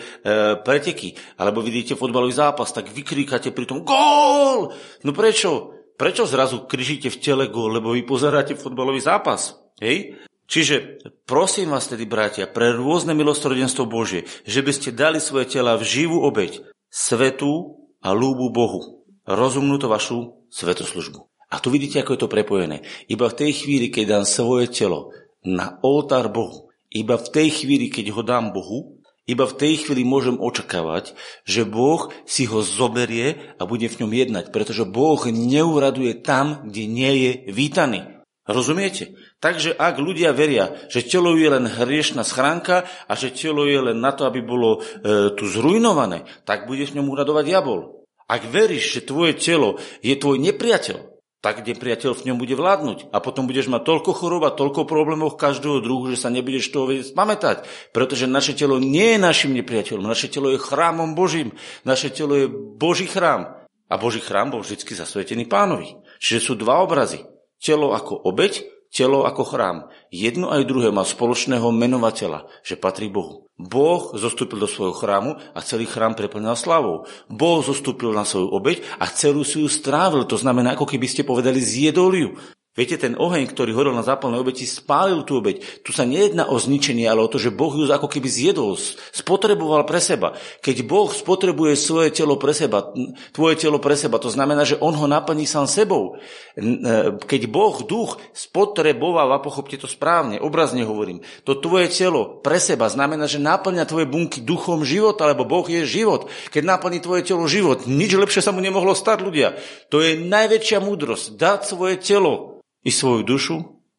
preteky, 0.59 1.15
alebo 1.39 1.63
vidíte 1.63 1.95
fotbalový 1.95 2.35
zápas, 2.35 2.75
tak 2.75 2.91
vykríkate 2.91 3.55
pri 3.55 3.71
tom 3.71 3.87
GÓL! 3.87 4.75
No 5.07 5.11
prečo? 5.15 5.79
Prečo 5.95 6.27
zrazu 6.29 6.67
križíte 6.67 7.09
v 7.09 7.21
tele 7.23 7.45
gól? 7.49 7.79
Lebo 7.79 7.95
vy 7.95 8.03
pozeráte 8.03 8.59
fotbalový 8.59 8.99
zápas. 8.99 9.57
Hej? 9.79 10.27
Čiže 10.47 11.03
prosím 11.27 11.75
vás 11.75 11.91
tedy, 11.91 12.07
bratia, 12.07 12.47
pre 12.47 12.71
rôzne 12.71 13.19
milosrdenstvo 13.19 13.87
Božie, 13.87 14.31
že 14.47 14.63
by 14.63 14.73
ste 14.73 14.95
dali 14.95 15.19
svoje 15.19 15.51
tela 15.59 15.75
v 15.75 15.83
živú 15.83 16.23
obeď, 16.23 16.63
svetú 16.87 17.83
a 17.99 18.15
lúbu 18.15 18.55
Bohu. 18.55 19.03
Rozumnú 19.27 19.83
to 19.83 19.91
vašu 19.91 20.47
svetoslužbu. 20.55 21.27
A 21.51 21.59
tu 21.59 21.75
vidíte, 21.75 22.03
ako 22.03 22.15
je 22.15 22.21
to 22.23 22.31
prepojené. 22.31 22.87
Iba 23.11 23.27
v 23.27 23.39
tej 23.43 23.53
chvíli, 23.67 23.91
keď 23.91 24.19
dám 24.19 24.25
svoje 24.27 24.71
telo 24.71 25.11
na 25.43 25.79
oltár 25.83 26.31
Bohu, 26.31 26.71
iba 26.91 27.19
v 27.19 27.29
tej 27.31 27.49
chvíli, 27.63 27.91
keď 27.91 28.15
ho 28.15 28.23
dám 28.23 28.55
Bohu, 28.55 29.03
iba 29.27 29.43
v 29.43 29.59
tej 29.59 29.83
chvíli 29.83 30.07
môžem 30.07 30.39
očakávať, 30.39 31.19
že 31.43 31.67
Boh 31.67 32.15
si 32.23 32.47
ho 32.47 32.63
zoberie 32.63 33.59
a 33.59 33.67
bude 33.67 33.91
v 33.91 34.07
ňom 34.07 34.13
jednať, 34.15 34.55
pretože 34.55 34.87
Boh 34.87 35.19
neuraduje 35.27 36.15
tam, 36.23 36.63
kde 36.71 36.87
nie 36.87 37.13
je 37.19 37.31
vítaný. 37.51 38.16
Rozumiete? 38.47 39.19
Takže 39.43 39.75
ak 39.75 39.99
ľudia 39.99 40.31
veria, 40.31 40.71
že 40.87 41.03
telo 41.03 41.35
je 41.35 41.51
len 41.51 41.67
hriešna 41.67 42.23
schránka 42.23 42.87
a 43.11 43.13
že 43.19 43.35
telo 43.35 43.67
je 43.67 43.91
len 43.91 43.99
na 43.99 44.15
to, 44.15 44.23
aby 44.23 44.39
bolo 44.39 44.79
e, 44.79 45.35
tu 45.35 45.51
zrujnované, 45.51 46.23
tak 46.47 46.71
budeš 46.71 46.95
v 46.95 47.03
ňom 47.03 47.11
uradovať 47.11 47.43
diabol. 47.43 48.07
Ak 48.31 48.47
veríš, 48.47 48.99
že 48.99 49.07
tvoje 49.11 49.35
telo 49.35 49.83
je 49.99 50.15
tvoj 50.15 50.39
nepriateľ, 50.39 51.17
tak 51.43 51.63
nepriateľ 51.63 52.11
v 52.15 52.27
ňom 52.27 52.39
bude 52.43 52.55
vládnuť. 52.59 53.15
A 53.15 53.23
potom 53.23 53.47
budeš 53.47 53.71
mať 53.71 53.87
toľko 53.87 54.11
chorob 54.15 54.43
a 54.47 54.55
toľko 54.55 54.83
problémov 54.83 55.39
každého 55.39 55.79
druhu, 55.79 56.11
že 56.11 56.19
sa 56.19 56.31
nebudeš 56.31 56.75
toho 56.75 56.91
vedieť 56.91 57.15
pamätať. 57.15 57.67
Pretože 57.95 58.27
naše 58.27 58.55
telo 58.55 58.83
nie 58.83 59.15
je 59.15 59.23
našim 59.23 59.55
nepriateľom. 59.55 60.07
Naše 60.07 60.27
telo 60.27 60.51
je 60.51 60.59
chrámom 60.59 61.15
Božím. 61.15 61.55
Naše 61.87 62.11
telo 62.11 62.35
je 62.35 62.51
Boží 62.51 63.07
chrám. 63.07 63.63
A 63.87 63.95
Boží 63.95 64.19
chrám 64.19 64.51
bol 64.51 64.67
vždy 64.67 64.83
zasvetený 64.83 65.47
pánovi. 65.47 65.95
Čiže 66.19 66.51
sú 66.51 66.53
dva 66.59 66.83
obrazy. 66.83 67.36
Telo 67.57 67.97
ako 67.97 68.15
obeď, 68.29 68.65
telo 68.93 69.25
ako 69.25 69.43
chrám. 69.45 69.79
Jedno 70.13 70.53
aj 70.53 70.69
druhé 70.69 70.89
má 70.93 71.05
spoločného 71.05 71.69
menovateľa, 71.73 72.49
že 72.65 72.81
patrí 72.81 73.09
Bohu. 73.13 73.47
Boh 73.57 74.13
zostúpil 74.13 74.61
do 74.61 74.69
svojho 74.69 74.93
chrámu 74.93 75.41
a 75.57 75.65
celý 75.65 75.89
chrám 75.89 76.13
preplňal 76.13 76.61
slavou. 76.61 77.09
Boh 77.33 77.65
zostúpil 77.65 78.13
na 78.13 78.29
svoju 78.29 78.53
obeď 78.53 78.85
a 79.01 79.09
celú 79.09 79.49
si 79.49 79.65
ju 79.65 79.69
strávil. 79.73 80.29
To 80.29 80.37
znamená, 80.37 80.77
ako 80.77 80.85
keby 80.85 81.09
ste 81.09 81.25
povedali, 81.25 81.57
zjedol 81.57 82.13
ju. 82.13 82.29
Viete, 82.77 83.01
ten 83.01 83.17
oheň, 83.17 83.49
ktorý 83.49 83.73
horel 83.73 83.97
na 83.97 84.05
zápalnej 84.05 84.37
obeti, 84.37 84.69
spálil 84.69 85.25
tú 85.25 85.41
obeť. 85.41 85.81
Tu 85.81 85.97
sa 85.97 86.05
nejedná 86.05 86.53
o 86.53 86.61
zničenie, 86.61 87.09
ale 87.09 87.25
o 87.25 87.33
to, 87.33 87.41
že 87.41 87.49
Boh 87.49 87.73
ju 87.73 87.89
ako 87.89 88.05
keby 88.05 88.29
zjedol, 88.29 88.77
spotreboval 89.17 89.89
pre 89.89 89.97
seba. 89.97 90.37
Keď 90.61 90.85
Boh 90.85 91.09
spotrebuje 91.09 91.73
svoje 91.73 92.13
telo 92.13 92.37
pre 92.37 92.53
seba, 92.53 92.93
tvoje 93.33 93.57
telo 93.57 93.81
pre 93.81 93.97
seba, 93.97 94.21
to 94.21 94.29
znamená, 94.29 94.69
že 94.69 94.77
On 94.85 94.93
ho 94.93 95.09
naplní 95.09 95.49
sám 95.49 95.65
sebou. 95.65 96.21
E, 96.53 97.17
keď 97.17 97.49
Boh 97.49 97.81
duch 97.81 98.21
spotreboval, 98.37 99.33
a 99.33 99.41
pochopte 99.41 99.81
to 99.81 99.89
správne, 99.89 100.37
obrazne 100.37 100.85
hovorím, 100.85 101.25
to 101.49 101.57
tvoje 101.57 101.89
telo 101.89 102.45
pre 102.45 102.61
seba 102.61 102.93
znamená, 102.93 103.25
že 103.25 103.41
naplňa 103.41 103.89
tvoje 103.89 104.05
bunky 104.05 104.45
duchom 104.45 104.85
života, 104.85 105.25
lebo 105.25 105.49
Boh 105.49 105.65
je 105.65 105.89
život. 105.89 106.29
Keď 106.53 106.61
naplní 106.61 107.01
tvoje 107.01 107.25
telo 107.25 107.49
život, 107.49 107.89
nič 107.89 108.13
lepšie 108.13 108.45
sa 108.45 108.53
mu 108.53 108.61
nemohlo 108.61 108.93
stať, 108.93 109.25
ľudia. 109.25 109.57
To 109.89 110.05
je 110.05 110.21
najväčšia 110.21 110.85
múdrosť, 110.85 111.41
dať 111.41 111.61
svoje 111.65 111.97
telo 112.05 112.57
i 112.87 112.91
svoju 112.95 113.27
dušu, 113.27 113.57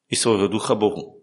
i 0.08 0.16
svojho 0.16 0.48
ducha 0.48 0.80
Bohu. 0.80 1.20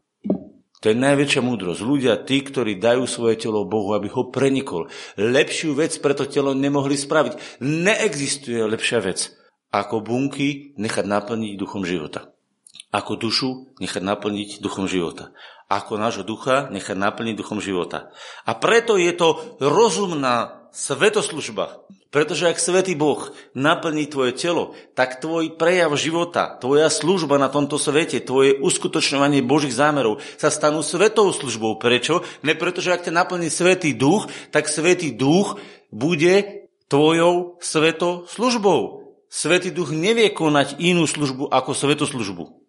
To 0.85 0.93
je 0.93 1.01
najväčšia 1.01 1.41
múdrosť. 1.41 1.81
Ľudia, 1.81 2.21
tí, 2.29 2.45
ktorí 2.45 2.77
dajú 2.77 3.09
svoje 3.09 3.41
telo 3.41 3.65
Bohu, 3.65 3.97
aby 3.97 4.13
ho 4.13 4.29
prenikol. 4.29 4.93
Lepšiu 5.17 5.73
vec 5.73 5.97
pre 5.97 6.13
to 6.13 6.29
telo 6.29 6.53
nemohli 6.53 6.93
spraviť. 6.93 7.65
Neexistuje 7.65 8.61
lepšia 8.69 9.01
vec, 9.01 9.33
ako 9.73 10.05
bunky 10.05 10.77
nechať 10.77 11.09
naplniť 11.09 11.57
duchom 11.57 11.89
života. 11.89 12.37
Ako 12.93 13.17
dušu 13.17 13.73
nechať 13.81 14.05
naplniť 14.05 14.61
duchom 14.61 14.85
života. 14.85 15.33
Ako 15.73 15.97
nášho 15.97 16.21
ducha 16.21 16.69
nechať 16.69 17.01
naplniť 17.01 17.35
duchom 17.41 17.65
života. 17.65 18.13
A 18.45 18.53
preto 18.53 19.01
je 19.01 19.17
to 19.17 19.57
rozumná 19.65 20.64
svetoslužba. 20.75 21.87
Pretože 22.11 22.51
ak 22.51 22.63
Svetý 22.63 22.95
Boh 22.95 23.31
naplní 23.59 24.07
tvoje 24.07 24.35
telo, 24.39 24.75
tak 24.95 25.19
tvoj 25.19 25.59
prejav 25.59 25.91
života, 25.99 26.55
tvoja 26.63 26.87
služba 26.87 27.43
na 27.43 27.51
tomto 27.51 27.75
svete, 27.75 28.23
tvoje 28.23 28.55
uskutočňovanie 28.59 29.43
Božích 29.43 29.75
zámerov 29.75 30.23
sa 30.39 30.51
stanú 30.51 30.83
svetou 30.83 31.31
službou. 31.35 31.79
Prečo? 31.83 32.23
Ne 32.47 32.55
preto, 32.55 32.79
že 32.79 32.95
ak 32.95 33.11
ťa 33.11 33.19
naplní 33.19 33.51
Svetý 33.51 33.99
Duch, 33.99 34.31
tak 34.55 34.71
Svetý 34.71 35.11
Duch 35.11 35.59
bude 35.91 36.67
tvojou 36.87 37.59
svetoslužbou. 37.59 39.11
Svetý 39.27 39.75
Duch 39.75 39.91
nevie 39.91 40.31
konať 40.31 40.79
inú 40.79 41.11
službu 41.11 41.51
ako 41.51 41.75
svetoslužbu. 41.75 42.64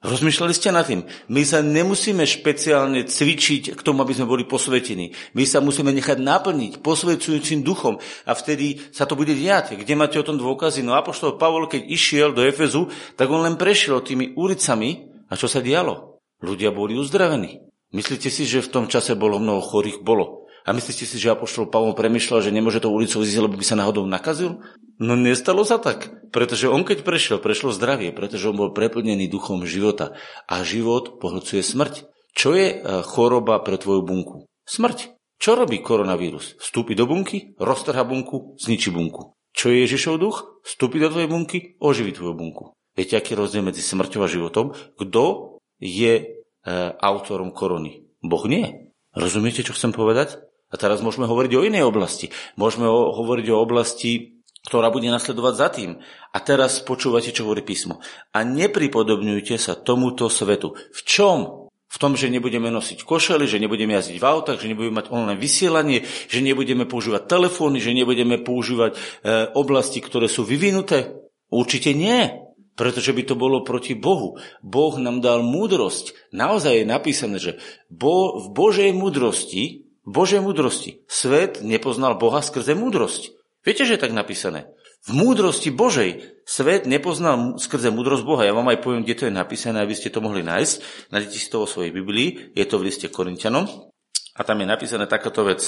Rozmýšľali 0.00 0.54
ste 0.56 0.72
nad 0.72 0.88
tým? 0.88 1.04
My 1.28 1.44
sa 1.44 1.60
nemusíme 1.60 2.24
špeciálne 2.24 3.04
cvičiť 3.04 3.76
k 3.76 3.80
tomu, 3.84 4.00
aby 4.00 4.16
sme 4.16 4.24
boli 4.24 4.48
posvetení. 4.48 5.12
My 5.36 5.44
sa 5.44 5.60
musíme 5.60 5.92
nechať 5.92 6.16
naplniť 6.24 6.80
posvedcujúcim 6.80 7.60
duchom 7.60 8.00
a 8.24 8.32
vtedy 8.32 8.80
sa 8.96 9.04
to 9.04 9.12
bude 9.12 9.36
diať. 9.36 9.76
Kde 9.76 9.92
máte 10.00 10.16
o 10.16 10.24
tom 10.24 10.40
dôkazy? 10.40 10.80
No 10.80 10.96
Apoštol 10.96 11.36
Pavol, 11.36 11.68
keď 11.68 11.84
išiel 11.84 12.32
do 12.32 12.40
Efezu, 12.40 12.88
tak 13.12 13.28
on 13.28 13.44
len 13.44 13.60
prešiel 13.60 14.00
tými 14.00 14.32
ulicami 14.40 15.04
a 15.28 15.36
čo 15.36 15.52
sa 15.52 15.60
dialo? 15.60 16.16
Ľudia 16.40 16.72
boli 16.72 16.96
uzdravení. 16.96 17.60
Myslíte 17.92 18.32
si, 18.32 18.48
že 18.48 18.64
v 18.64 18.72
tom 18.72 18.84
čase 18.88 19.12
bolo 19.20 19.36
mnoho 19.36 19.60
chorých? 19.60 20.00
Bolo. 20.00 20.39
A 20.66 20.76
myslíte 20.76 21.08
si, 21.08 21.16
že 21.16 21.32
Apoštol 21.32 21.72
Pavol 21.72 21.96
premyšľal, 21.96 22.44
že 22.44 22.54
nemôže 22.54 22.84
to 22.84 22.92
ulicou 22.92 23.24
zísť, 23.24 23.40
lebo 23.40 23.56
by 23.56 23.64
sa 23.64 23.80
náhodou 23.80 24.04
nakazil? 24.04 24.60
No 25.00 25.16
nestalo 25.16 25.64
sa 25.64 25.80
tak, 25.80 26.12
pretože 26.28 26.68
on 26.68 26.84
keď 26.84 27.00
prešiel, 27.00 27.40
prešlo 27.40 27.72
zdravie, 27.72 28.12
pretože 28.12 28.52
on 28.52 28.56
bol 28.60 28.70
preplnený 28.76 29.32
duchom 29.32 29.64
života 29.64 30.12
a 30.44 30.60
život 30.60 31.16
pohľcuje 31.16 31.64
smrť. 31.64 31.94
Čo 32.36 32.52
je 32.52 32.66
e, 32.68 32.76
choroba 33.08 33.58
pre 33.64 33.80
tvoju 33.80 34.04
bunku? 34.04 34.36
Smrť. 34.68 35.16
Čo 35.40 35.56
robí 35.56 35.80
koronavírus? 35.80 36.60
Vstúpi 36.60 36.92
do 36.92 37.08
bunky, 37.08 37.56
roztrha 37.56 38.04
bunku, 38.04 38.60
zničí 38.60 38.92
bunku. 38.92 39.32
Čo 39.56 39.72
je 39.72 39.88
Ježišov 39.88 40.20
duch? 40.20 40.60
Vstúpi 40.62 41.00
do 41.00 41.08
tvojej 41.08 41.32
bunky, 41.32 41.58
oživí 41.80 42.12
tvoju 42.12 42.36
bunku. 42.36 42.64
Viete, 42.92 43.16
aký 43.16 43.32
rozdiel 43.32 43.64
medzi 43.64 43.80
smrťou 43.80 44.20
a 44.20 44.28
životom? 44.28 44.76
Kto 45.00 45.56
je 45.80 46.12
e, 46.20 46.24
autorom 47.00 47.56
korony? 47.56 48.04
Boh 48.20 48.44
nie. 48.44 48.92
Rozumiete, 49.16 49.64
čo 49.64 49.72
chcem 49.72 49.96
povedať? 49.96 50.38
A 50.70 50.74
teraz 50.78 51.02
môžeme 51.02 51.26
hovoriť 51.26 51.52
o 51.58 51.66
inej 51.66 51.84
oblasti. 51.84 52.30
Môžeme 52.54 52.86
o, 52.86 53.10
hovoriť 53.10 53.46
o 53.50 53.60
oblasti 53.60 54.40
ktorá 54.60 54.92
bude 54.92 55.08
nasledovať 55.08 55.54
za 55.56 55.68
tým. 55.72 55.90
A 56.30 56.38
teraz 56.44 56.84
počúvate, 56.84 57.32
čo 57.32 57.48
hovorí 57.48 57.64
písmo. 57.64 58.04
A 58.36 58.44
nepripodobňujte 58.44 59.56
sa 59.56 59.72
tomuto 59.72 60.28
svetu. 60.28 60.76
V 60.92 61.00
čom? 61.08 61.38
V 61.90 61.96
tom, 61.98 62.14
že 62.14 62.30
nebudeme 62.30 62.70
nosiť 62.70 63.02
košely, 63.02 63.50
že 63.50 63.58
nebudeme 63.58 63.98
jazdiť 63.98 64.22
v 64.22 64.28
autách, 64.28 64.62
že 64.62 64.70
nebudeme 64.70 65.02
mať 65.02 65.10
online 65.10 65.42
vysielanie, 65.42 66.06
že 66.30 66.38
nebudeme 66.38 66.86
používať 66.86 67.26
telefóny, 67.26 67.82
že 67.82 67.90
nebudeme 67.90 68.38
používať 68.38 68.94
e, 68.94 68.98
oblasti, 69.58 69.98
ktoré 69.98 70.30
sú 70.30 70.46
vyvinuté? 70.46 71.18
Určite 71.50 71.90
nie. 71.90 72.46
Pretože 72.78 73.10
by 73.10 73.22
to 73.26 73.34
bolo 73.34 73.66
proti 73.66 73.98
Bohu. 73.98 74.38
Boh 74.62 74.94
nám 75.02 75.18
dal 75.18 75.42
múdrosť. 75.42 76.30
Naozaj 76.30 76.80
je 76.80 76.86
napísané, 76.86 77.36
že 77.42 77.58
bo, 77.90 78.38
v 78.38 78.54
Božej 78.54 78.94
múdrosti, 78.94 79.89
Božej 80.10 80.42
múdrosti 80.42 81.06
svet 81.06 81.62
nepoznal 81.62 82.18
Boha 82.18 82.42
skrze 82.42 82.74
múdrosť. 82.74 83.30
Viete, 83.62 83.86
že 83.86 83.94
je 83.94 84.02
tak 84.02 84.10
napísané? 84.10 84.66
V 85.06 85.16
múdrosti 85.16 85.72
Božej 85.72 86.42
svet 86.44 86.84
nepoznal 86.84 87.56
skrze 87.56 87.88
múdrosť 87.88 88.26
Boha. 88.26 88.44
Ja 88.44 88.52
vám 88.52 88.68
aj 88.68 88.82
poviem, 88.82 89.06
kde 89.06 89.16
to 89.16 89.24
je 89.30 89.32
napísané, 89.32 89.80
aby 89.80 89.94
ste 89.96 90.12
to 90.12 90.20
mohli 90.20 90.44
nájsť. 90.44 91.08
Nájdete 91.14 91.36
si 91.38 91.48
to 91.48 91.64
vo 91.64 91.70
svojej 91.70 91.94
Biblii, 91.94 92.52
je 92.52 92.64
to 92.66 92.76
v 92.76 92.90
liste 92.90 93.06
Korintianom. 93.08 93.64
A 94.36 94.40
tam 94.42 94.60
je 94.60 94.66
napísané 94.68 95.06
takáto 95.06 95.46
vec. 95.46 95.62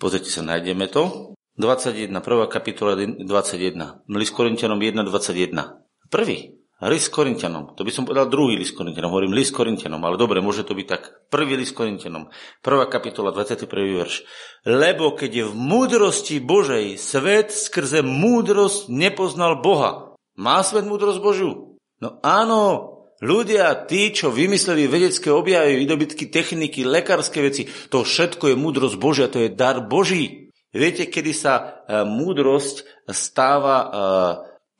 Pozrite 0.00 0.32
sa, 0.32 0.42
nájdeme 0.42 0.88
to. 0.90 1.34
21, 1.60 2.08
prvá 2.24 2.48
kapitola 2.48 2.96
21. 2.96 4.08
List 4.08 4.32
Korintianom 4.32 4.80
1, 4.80 5.04
21. 5.04 5.78
Prvý. 6.08 6.61
List 6.82 7.14
Korintianom. 7.14 7.78
To 7.78 7.86
by 7.86 7.92
som 7.94 8.02
povedal 8.02 8.26
druhý 8.26 8.58
list 8.58 8.74
Korintianom. 8.74 9.14
Hovorím 9.14 9.38
list 9.38 9.54
Korintianom, 9.54 10.02
ale 10.02 10.18
dobre, 10.18 10.42
môže 10.42 10.66
to 10.66 10.74
byť 10.74 10.86
tak. 10.90 11.30
Prvý 11.30 11.54
list 11.54 11.78
Korintianom. 11.78 12.26
Prvá 12.58 12.90
kapitola, 12.90 13.30
21. 13.30 13.70
verš. 14.02 14.26
Lebo 14.66 15.14
keď 15.14 15.30
je 15.30 15.44
v 15.46 15.54
múdrosti 15.54 16.36
Božej 16.42 16.98
svet 16.98 17.54
skrze 17.54 18.02
múdrosť 18.02 18.90
nepoznal 18.90 19.62
Boha. 19.62 20.18
Má 20.34 20.58
svet 20.66 20.82
múdrosť 20.82 21.22
Božiu? 21.22 21.78
No 22.02 22.18
áno, 22.26 22.92
Ľudia, 23.22 23.86
tí, 23.86 24.10
čo 24.10 24.34
vymysleli 24.34 24.90
vedecké 24.90 25.30
objavy, 25.30 25.78
výdobytky, 25.78 26.26
techniky, 26.26 26.82
lekárske 26.82 27.38
veci, 27.38 27.70
to 27.86 28.02
všetko 28.02 28.50
je 28.50 28.56
múdrosť 28.58 28.98
Božia, 28.98 29.30
to 29.30 29.46
je 29.46 29.54
dar 29.54 29.78
Boží. 29.78 30.50
Viete, 30.74 31.06
kedy 31.06 31.30
sa 31.30 31.54
e, 31.54 32.02
múdrosť 32.02 33.06
stáva 33.14 33.76
e, 33.78 33.88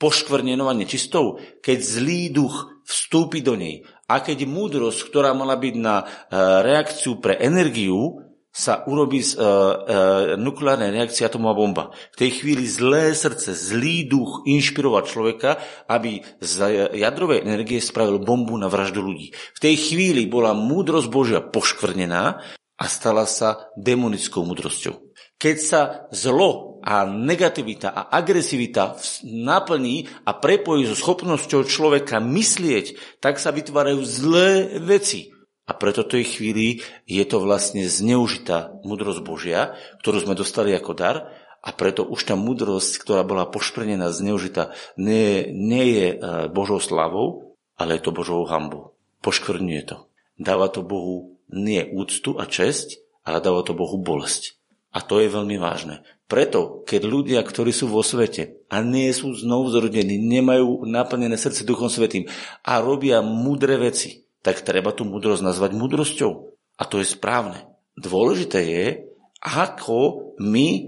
poškvrnenou 0.03 0.67
a 0.67 0.75
nečistou, 0.75 1.39
keď 1.63 1.79
zlý 1.79 2.35
duch 2.35 2.83
vstúpi 2.83 3.39
do 3.39 3.55
nej 3.55 3.87
a 4.11 4.19
keď 4.19 4.51
múdrosť, 4.51 5.07
ktorá 5.07 5.31
mala 5.31 5.55
byť 5.55 5.75
na 5.79 6.03
e, 6.03 6.05
reakciu 6.67 7.23
pre 7.23 7.39
energiu, 7.39 8.19
sa 8.53 8.85
urobí 8.85 9.25
z 9.25 9.33
e, 9.33 9.41
e, 9.41 9.47
nukleárnej 10.37 10.93
reakcie 10.93 11.25
atomová 11.25 11.57
bomba. 11.57 11.85
V 12.13 12.21
tej 12.21 12.31
chvíli 12.43 12.69
zlé 12.69 13.17
srdce, 13.17 13.57
zlý 13.57 14.05
duch 14.05 14.45
inšpiroval 14.45 15.09
človeka, 15.09 15.57
aby 15.89 16.21
z 16.43 16.53
jadrovej 16.93 17.49
energie 17.49 17.81
spravil 17.81 18.21
bombu 18.21 18.59
na 18.61 18.69
vraždu 18.69 19.01
ľudí. 19.01 19.33
V 19.57 19.63
tej 19.63 19.81
chvíli 19.81 20.29
bola 20.29 20.53
múdrosť 20.53 21.09
Božia 21.09 21.41
poškvrnená 21.41 22.45
a 22.77 22.85
stala 22.91 23.25
sa 23.25 23.73
demonickou 23.81 24.45
múdrosťou. 24.45 25.01
Keď 25.41 25.57
sa 25.57 25.81
zlo 26.13 26.72
a 26.83 27.07
negativita 27.07 27.95
a 27.95 28.11
agresivita 28.11 28.99
naplní 29.25 30.11
a 30.27 30.35
prepojí 30.35 30.85
so 30.91 30.99
schopnosťou 30.99 31.65
človeka 31.65 32.19
myslieť, 32.19 33.19
tak 33.23 33.39
sa 33.39 33.55
vytvárajú 33.55 34.03
zlé 34.03 34.77
veci. 34.83 35.31
A 35.63 35.79
preto 35.79 36.03
tej 36.03 36.27
chvíli 36.27 36.83
je 37.07 37.23
to 37.23 37.39
vlastne 37.39 37.87
zneužitá 37.87 38.83
múdrosť 38.83 39.23
Božia, 39.23 39.79
ktorú 40.03 40.27
sme 40.27 40.35
dostali 40.35 40.75
ako 40.75 40.93
dar 40.93 41.31
a 41.63 41.71
preto 41.71 42.03
už 42.03 42.27
tá 42.27 42.35
múdrosť, 42.35 42.99
ktorá 42.99 43.23
bola 43.23 43.47
pošprnená, 43.47 44.11
zneužitá, 44.11 44.75
nie, 44.99 45.47
nie 45.55 45.87
je 45.95 46.07
e, 46.11 46.17
Božou 46.51 46.83
slavou, 46.83 47.55
ale 47.79 47.97
je 47.97 48.11
to 48.11 48.11
Božou 48.11 48.43
hambou. 48.51 48.99
Poškvrňuje 49.23 49.83
to. 49.87 50.11
Dáva 50.35 50.67
to 50.67 50.83
Bohu 50.83 51.39
nie 51.47 51.87
úctu 51.95 52.35
a 52.35 52.51
česť, 52.51 52.99
ale 53.23 53.39
dáva 53.39 53.63
to 53.63 53.79
Bohu 53.79 54.03
bolesť. 54.03 54.59
A 54.91 54.99
to 55.01 55.23
je 55.23 55.31
veľmi 55.31 55.57
vážne. 55.63 56.03
Preto, 56.33 56.81
keď 56.89 57.03
ľudia, 57.05 57.41
ktorí 57.45 57.77
sú 57.77 57.93
vo 57.93 58.01
svete 58.01 58.65
a 58.73 58.81
nie 58.81 59.13
sú 59.13 59.37
znovu 59.37 59.69
zrodení, 59.69 60.17
nemajú 60.17 60.89
naplnené 60.89 61.37
srdce 61.37 61.61
Duchom 61.69 61.93
Svetým 61.93 62.25
a 62.65 62.81
robia 62.81 63.21
múdre 63.21 63.77
veci, 63.77 64.25
tak 64.41 64.65
treba 64.65 64.97
tú 64.97 65.05
múdrosť 65.05 65.45
nazvať 65.45 65.77
múdrosťou. 65.77 66.33
A 66.81 66.89
to 66.89 67.05
je 67.05 67.13
správne. 67.13 67.69
Dôležité 68.01 68.65
je, 68.65 69.12
ako 69.43 70.33
my 70.39 70.67
e, 70.71 70.81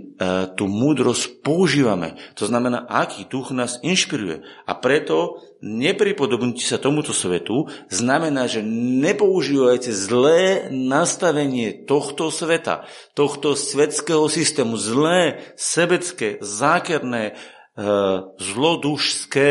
tú 0.55 0.71
múdrosť 0.71 1.43
používame. 1.43 2.15
To 2.39 2.47
znamená, 2.47 2.87
aký 2.87 3.27
duch 3.27 3.51
nás 3.51 3.83
inšpiruje. 3.83 4.47
A 4.63 4.79
preto 4.79 5.43
nepripodobnite 5.59 6.63
sa 6.63 6.79
tomuto 6.79 7.11
svetu 7.11 7.67
znamená, 7.91 8.47
že 8.47 8.63
nepoužívajte 9.03 9.91
zlé 9.91 10.71
nastavenie 10.71 11.83
tohto 11.83 12.31
sveta, 12.31 12.87
tohto 13.19 13.59
svetského 13.59 14.31
systému, 14.31 14.79
zlé, 14.79 15.43
sebecké, 15.59 16.39
zákerné, 16.39 17.35
zlodušské 18.39 19.49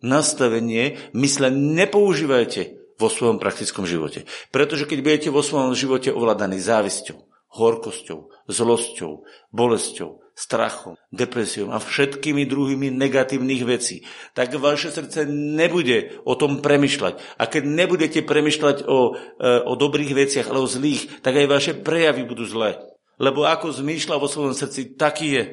nastavenie 0.00 0.96
mysle 1.12 1.52
nepoužívajte 1.52 2.60
vo 2.96 3.08
svojom 3.12 3.36
praktickom 3.36 3.84
živote. 3.84 4.24
Pretože 4.48 4.88
keď 4.88 4.98
budete 5.04 5.28
vo 5.28 5.44
svojom 5.44 5.76
živote 5.76 6.08
ovládaní 6.08 6.56
závisťou, 6.56 7.25
horkosťou, 7.52 8.30
zlosťou, 8.50 9.24
bolesťou, 9.54 10.20
strachom, 10.36 11.00
depresiou 11.08 11.72
a 11.72 11.80
všetkými 11.80 12.44
druhými 12.44 12.92
negatívnych 12.92 13.64
vecí, 13.64 14.04
tak 14.36 14.52
vaše 14.60 14.92
srdce 14.92 15.24
nebude 15.32 16.20
o 16.28 16.36
tom 16.36 16.60
premyšľať. 16.60 17.40
A 17.40 17.48
keď 17.48 17.62
nebudete 17.64 18.20
premyšľať 18.20 18.84
o, 18.84 19.16
e, 19.16 19.48
o 19.64 19.72
dobrých 19.72 20.12
veciach, 20.12 20.52
ale 20.52 20.60
o 20.60 20.68
zlých, 20.68 21.24
tak 21.24 21.40
aj 21.40 21.46
vaše 21.48 21.72
prejavy 21.72 22.28
budú 22.28 22.44
zlé. 22.44 22.76
Lebo 23.16 23.48
ako 23.48 23.72
zmýšľa 23.72 24.20
vo 24.20 24.28
svojom 24.28 24.52
srdci, 24.52 24.92
taký 25.00 25.26
je. 25.32 25.44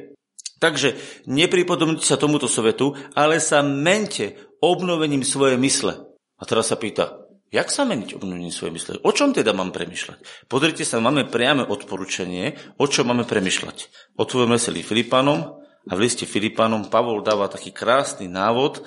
Takže 0.59 0.99
nepripodobnite 1.31 2.03
sa 2.03 2.19
tomuto 2.19 2.51
svetu, 2.51 2.95
ale 3.15 3.39
sa 3.39 3.63
mente 3.63 4.35
obnovením 4.59 5.23
svojej 5.23 5.55
mysle. 5.59 6.11
A 6.39 6.43
teraz 6.43 6.71
sa 6.71 6.75
pýta, 6.75 7.22
Jak 7.53 7.69
sa 7.69 7.85
meniť 7.85 8.17
obnovením 8.17 8.49
svojej 8.49 8.73
mysle? 8.73 8.93
O 9.05 9.13
čom 9.13 9.29
teda 9.29 9.53
mám 9.53 9.69
premyšľať? 9.69 10.49
Pozrite 10.49 10.81
sa, 10.81 10.97
máme 10.97 11.29
priame 11.29 11.61
odporúčanie, 11.61 12.57
o 12.81 12.89
čom 12.89 13.13
máme 13.13 13.29
premyšľať. 13.29 14.09
Otvoríme 14.17 14.57
sa 14.57 14.73
Filipanom 14.73 15.61
a 15.61 15.93
v 15.93 16.01
liste 16.01 16.25
Filipanom 16.25 16.89
Pavol 16.89 17.21
dáva 17.21 17.45
taký 17.53 17.69
krásny 17.69 18.25
návod, 18.25 18.81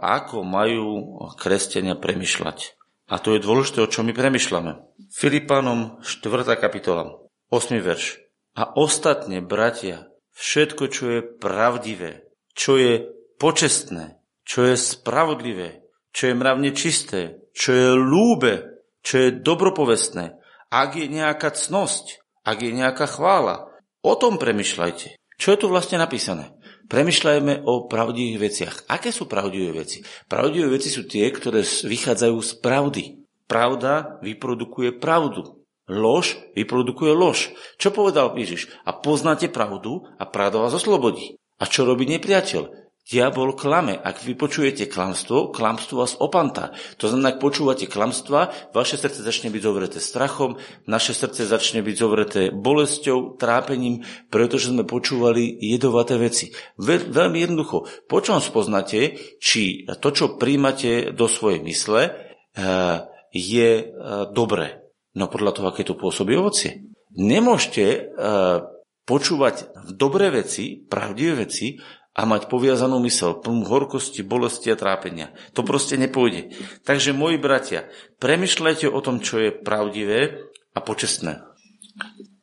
ako 0.00 0.40
majú 0.40 1.20
kresťania 1.36 2.00
premyšľať. 2.00 2.80
A 3.12 3.20
to 3.20 3.36
je 3.36 3.44
dôležité, 3.44 3.84
o 3.84 3.92
čom 3.92 4.08
my 4.08 4.16
premyšľame. 4.16 4.72
Filipanom 5.12 6.00
4. 6.00 6.48
kapitola, 6.56 7.20
8. 7.52 7.76
verš. 7.76 8.24
A 8.56 8.72
ostatne, 8.72 9.44
bratia, 9.44 10.08
všetko, 10.32 10.82
čo 10.88 11.04
je 11.12 11.20
pravdivé, 11.20 12.24
čo 12.56 12.80
je 12.80 13.12
počestné, 13.36 14.16
čo 14.48 14.64
je 14.64 14.80
spravodlivé, 14.80 15.81
čo 16.12 16.30
je 16.30 16.38
mravne 16.38 16.70
čisté, 16.76 17.40
čo 17.56 17.72
je 17.72 17.88
lúbe, 17.96 18.84
čo 19.02 19.18
je 19.18 19.40
dobropovestné, 19.40 20.38
ak 20.72 20.96
je 20.96 21.06
nejaká 21.08 21.52
cnosť, 21.52 22.22
ak 22.44 22.58
je 22.62 22.72
nejaká 22.72 23.04
chvála, 23.04 23.68
o 24.00 24.12
tom 24.16 24.40
premyšľajte. 24.40 25.18
Čo 25.36 25.48
je 25.52 25.58
tu 25.58 25.66
vlastne 25.68 25.98
napísané? 25.98 26.54
Premyšľajme 26.86 27.64
o 27.64 27.88
pravdivých 27.88 28.38
veciach. 28.38 28.74
Aké 28.92 29.10
sú 29.10 29.24
pravdivé 29.24 29.72
veci? 29.72 30.04
Pravdivé 30.28 30.68
veci 30.68 30.92
sú 30.92 31.08
tie, 31.08 31.24
ktoré 31.32 31.64
vychádzajú 31.64 32.38
z 32.38 32.52
pravdy. 32.60 33.04
Pravda 33.48 34.20
vyprodukuje 34.20 35.00
pravdu. 35.00 35.64
Lož 35.90 36.38
vyprodukuje 36.54 37.10
lož. 37.10 37.50
Čo 37.80 37.90
povedal 37.90 38.32
Ježiš? 38.38 38.70
A 38.86 38.94
poznáte 38.94 39.50
pravdu 39.50 40.04
a 40.20 40.24
pravda 40.28 40.62
vás 40.62 40.76
oslobodí. 40.76 41.36
A 41.58 41.66
čo 41.66 41.88
robí 41.88 42.06
nepriateľ? 42.06 42.91
Diabol 43.02 43.58
klame. 43.58 43.98
Ak 43.98 44.22
vy 44.22 44.38
počujete 44.38 44.86
klamstvo, 44.86 45.50
klamstvo 45.50 46.06
vás 46.06 46.14
opantá. 46.22 46.70
To 47.02 47.10
znamená, 47.10 47.34
ak 47.34 47.42
počúvate 47.42 47.90
klamstva, 47.90 48.54
vaše 48.70 48.94
srdce 48.94 49.26
začne 49.26 49.50
byť 49.50 49.62
zovreté 49.62 49.98
strachom, 49.98 50.54
naše 50.86 51.10
srdce 51.10 51.50
začne 51.50 51.82
byť 51.82 51.96
zovreté 51.98 52.42
bolesťou, 52.54 53.34
trápením, 53.42 54.06
pretože 54.30 54.70
sme 54.70 54.86
počúvali 54.86 55.50
jedovaté 55.50 56.14
veci. 56.14 56.54
Ve, 56.78 57.02
veľmi 57.02 57.42
jednoducho, 57.42 58.06
po 58.06 58.22
čom 58.22 58.38
spoznáte, 58.38 59.18
či 59.42 59.82
to, 59.98 60.08
čo 60.14 60.38
príjmate 60.38 61.10
do 61.10 61.26
svojej 61.26 61.58
mysle, 61.58 62.06
eh, 62.06 62.96
je 63.34 63.70
eh, 63.82 63.86
dobré. 64.30 64.78
No 65.18 65.26
podľa 65.26 65.52
toho, 65.58 65.66
aké 65.74 65.82
to 65.82 65.98
pôsobí 65.98 66.38
ovocie. 66.38 66.86
Nemôžete 67.18 67.84
eh, 67.90 68.58
počúvať 69.02 69.74
dobré 69.90 70.30
veci, 70.30 70.78
pravdivé 70.78 71.44
veci, 71.44 71.82
a 72.12 72.28
mať 72.28 72.52
poviazanú 72.52 73.00
mysel, 73.08 73.40
plnú 73.40 73.64
horkosti, 73.64 74.20
bolesti 74.20 74.68
a 74.68 74.76
trápenia. 74.76 75.32
To 75.56 75.64
proste 75.64 75.96
nepôjde. 75.96 76.52
Takže, 76.84 77.16
moji 77.16 77.40
bratia, 77.40 77.88
premyšľajte 78.20 78.86
o 78.92 79.00
tom, 79.00 79.24
čo 79.24 79.40
je 79.40 79.50
pravdivé 79.50 80.52
a 80.76 80.78
počestné. 80.84 81.40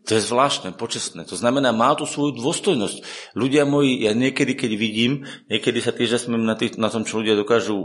To 0.09 0.17
je 0.17 0.25
zvláštne, 0.25 0.73
počestné. 0.73 1.21
To 1.29 1.37
znamená, 1.37 1.69
má 1.69 1.93
tu 1.93 2.09
svoju 2.09 2.41
dôstojnosť. 2.41 2.97
Ľudia 3.37 3.69
moji, 3.69 4.09
ja 4.09 4.17
niekedy, 4.17 4.57
keď 4.57 4.71
vidím, 4.73 5.29
niekedy 5.53 5.85
sa 5.85 5.93
tiež 5.93 6.17
zasmiem 6.17 6.49
na, 6.49 6.57
tých, 6.57 6.81
na 6.81 6.89
tom, 6.89 7.05
čo 7.05 7.21
ľudia 7.21 7.37
dokážu 7.37 7.77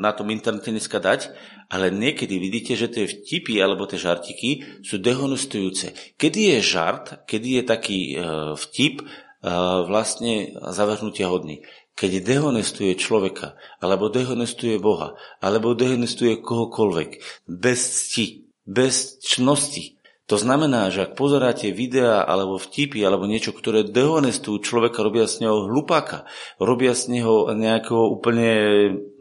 na 0.00 0.16
tom 0.16 0.32
internete 0.32 0.72
dneska 0.72 0.96
dať, 0.96 1.28
ale 1.68 1.92
niekedy 1.92 2.40
vidíte, 2.40 2.72
že 2.72 2.88
tie 2.88 3.04
vtipy 3.04 3.60
alebo 3.60 3.84
tie 3.84 4.00
žartiky 4.00 4.80
sú 4.80 4.96
dehonestujúce. 4.96 6.16
Kedy 6.16 6.56
je 6.56 6.58
žart, 6.64 7.28
kedy 7.28 7.60
je 7.60 7.62
taký 7.68 7.98
e, 8.00 8.12
vtip, 8.56 9.04
vlastne 9.42 10.56
zavrhnutia 10.60 11.28
hodný. 11.28 11.66
Keď 11.96 12.20
dehonestuje 12.20 12.92
človeka, 13.00 13.56
alebo 13.80 14.12
dehonestuje 14.12 14.76
Boha, 14.76 15.16
alebo 15.40 15.72
dehonestuje 15.72 16.44
kohokoľvek, 16.44 17.10
bez 17.48 17.80
cti, 17.80 18.52
bez 18.68 19.16
čnosti, 19.24 19.96
to 20.26 20.42
znamená, 20.42 20.90
že 20.90 21.06
ak 21.06 21.14
pozeráte 21.14 21.70
videá 21.70 22.26
alebo 22.26 22.58
vtipy 22.58 22.98
alebo 23.06 23.30
niečo, 23.30 23.54
ktoré 23.54 23.86
dehonestujú 23.86 24.58
človeka, 24.58 25.06
robia 25.06 25.30
z 25.30 25.46
neho 25.46 25.70
hlupáka, 25.70 26.26
robia 26.58 26.98
z 26.98 27.14
neho 27.14 27.54
nejakého 27.54 28.10
úplne, 28.10 28.50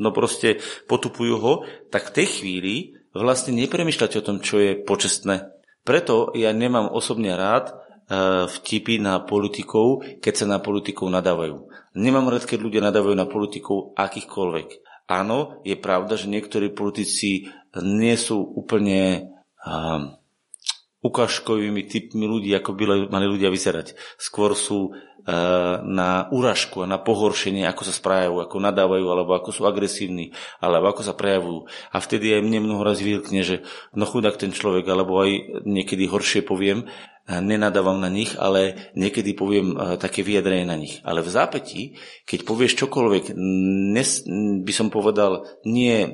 no 0.01 0.09
proste 0.09 0.57
potupujú 0.89 1.35
ho, 1.37 1.53
tak 1.93 2.09
v 2.09 2.15
tej 2.17 2.27
chvíli 2.41 2.75
vlastne 3.13 3.53
nepremýšľate 3.53 4.17
o 4.17 4.25
tom, 4.25 4.37
čo 4.41 4.57
je 4.57 4.81
počestné. 4.81 5.53
Preto 5.85 6.33
ja 6.33 6.49
nemám 6.49 6.89
osobne 6.89 7.37
rád 7.37 7.84
vtipy 8.45 9.01
na 9.01 9.17
politikov, 9.25 10.05
keď 10.21 10.33
sa 10.33 10.45
na 10.45 10.59
politikov 10.61 11.09
nadávajú. 11.09 11.65
Nemám 11.97 12.29
rád, 12.29 12.45
keď 12.45 12.59
ľudia 12.61 12.81
nadávajú 12.85 13.15
na 13.17 13.25
politikov 13.25 13.97
akýchkoľvek. 13.97 14.85
Áno, 15.05 15.61
je 15.61 15.77
pravda, 15.77 16.17
že 16.17 16.29
niektorí 16.29 16.73
politici 16.73 17.49
nie 17.77 18.15
sú 18.17 18.41
úplne 18.41 19.31
um, 19.61 20.17
ukážkovými 21.05 21.85
typmi 21.85 22.25
ľudí, 22.25 22.49
ako 22.57 22.73
by 22.73 22.83
mali 23.13 23.25
ľudia 23.29 23.53
vyzerať. 23.53 23.93
Skôr 24.17 24.57
sú 24.57 24.89
uh, 24.89 25.77
na 25.85 26.25
úražku 26.33 26.81
a 26.81 26.89
na 26.89 26.97
pohoršenie, 26.97 27.69
ako 27.69 27.85
sa 27.85 27.93
správajú, 27.93 28.41
ako 28.41 28.57
nadávajú, 28.57 29.05
alebo 29.05 29.37
ako 29.37 29.53
sú 29.53 29.69
agresívni, 29.69 30.33
alebo 30.57 30.89
ako 30.89 31.01
sa 31.05 31.13
prejavujú. 31.13 31.69
A 31.93 32.01
vtedy 32.01 32.33
aj 32.33 32.41
mne 32.41 32.65
mnoho 32.65 32.81
raz 32.81 32.97
vylkne, 32.97 33.45
že 33.45 33.61
no 33.93 34.09
chudák 34.09 34.41
ten 34.41 34.49
človek, 34.49 34.89
alebo 34.89 35.21
aj 35.21 35.61
niekedy 35.69 36.09
horšie 36.09 36.41
poviem, 36.41 36.89
nenadávam 37.25 37.97
na 37.97 38.09
nich, 38.09 38.37
ale 38.37 38.93
niekedy 38.93 39.33
poviem 39.33 39.73
eh, 39.73 39.77
také 39.97 40.21
vyjadrenie 40.21 40.65
na 40.69 40.77
nich. 40.77 41.01
Ale 41.01 41.25
v 41.25 41.33
zápäti, 41.33 41.81
keď 42.23 42.39
povieš 42.45 42.77
čokoľvek, 42.85 43.33
nes, 43.93 44.09
by 44.61 44.73
som 44.73 44.93
povedal, 44.93 45.45
nie 45.65 46.05
eh, 46.05 46.09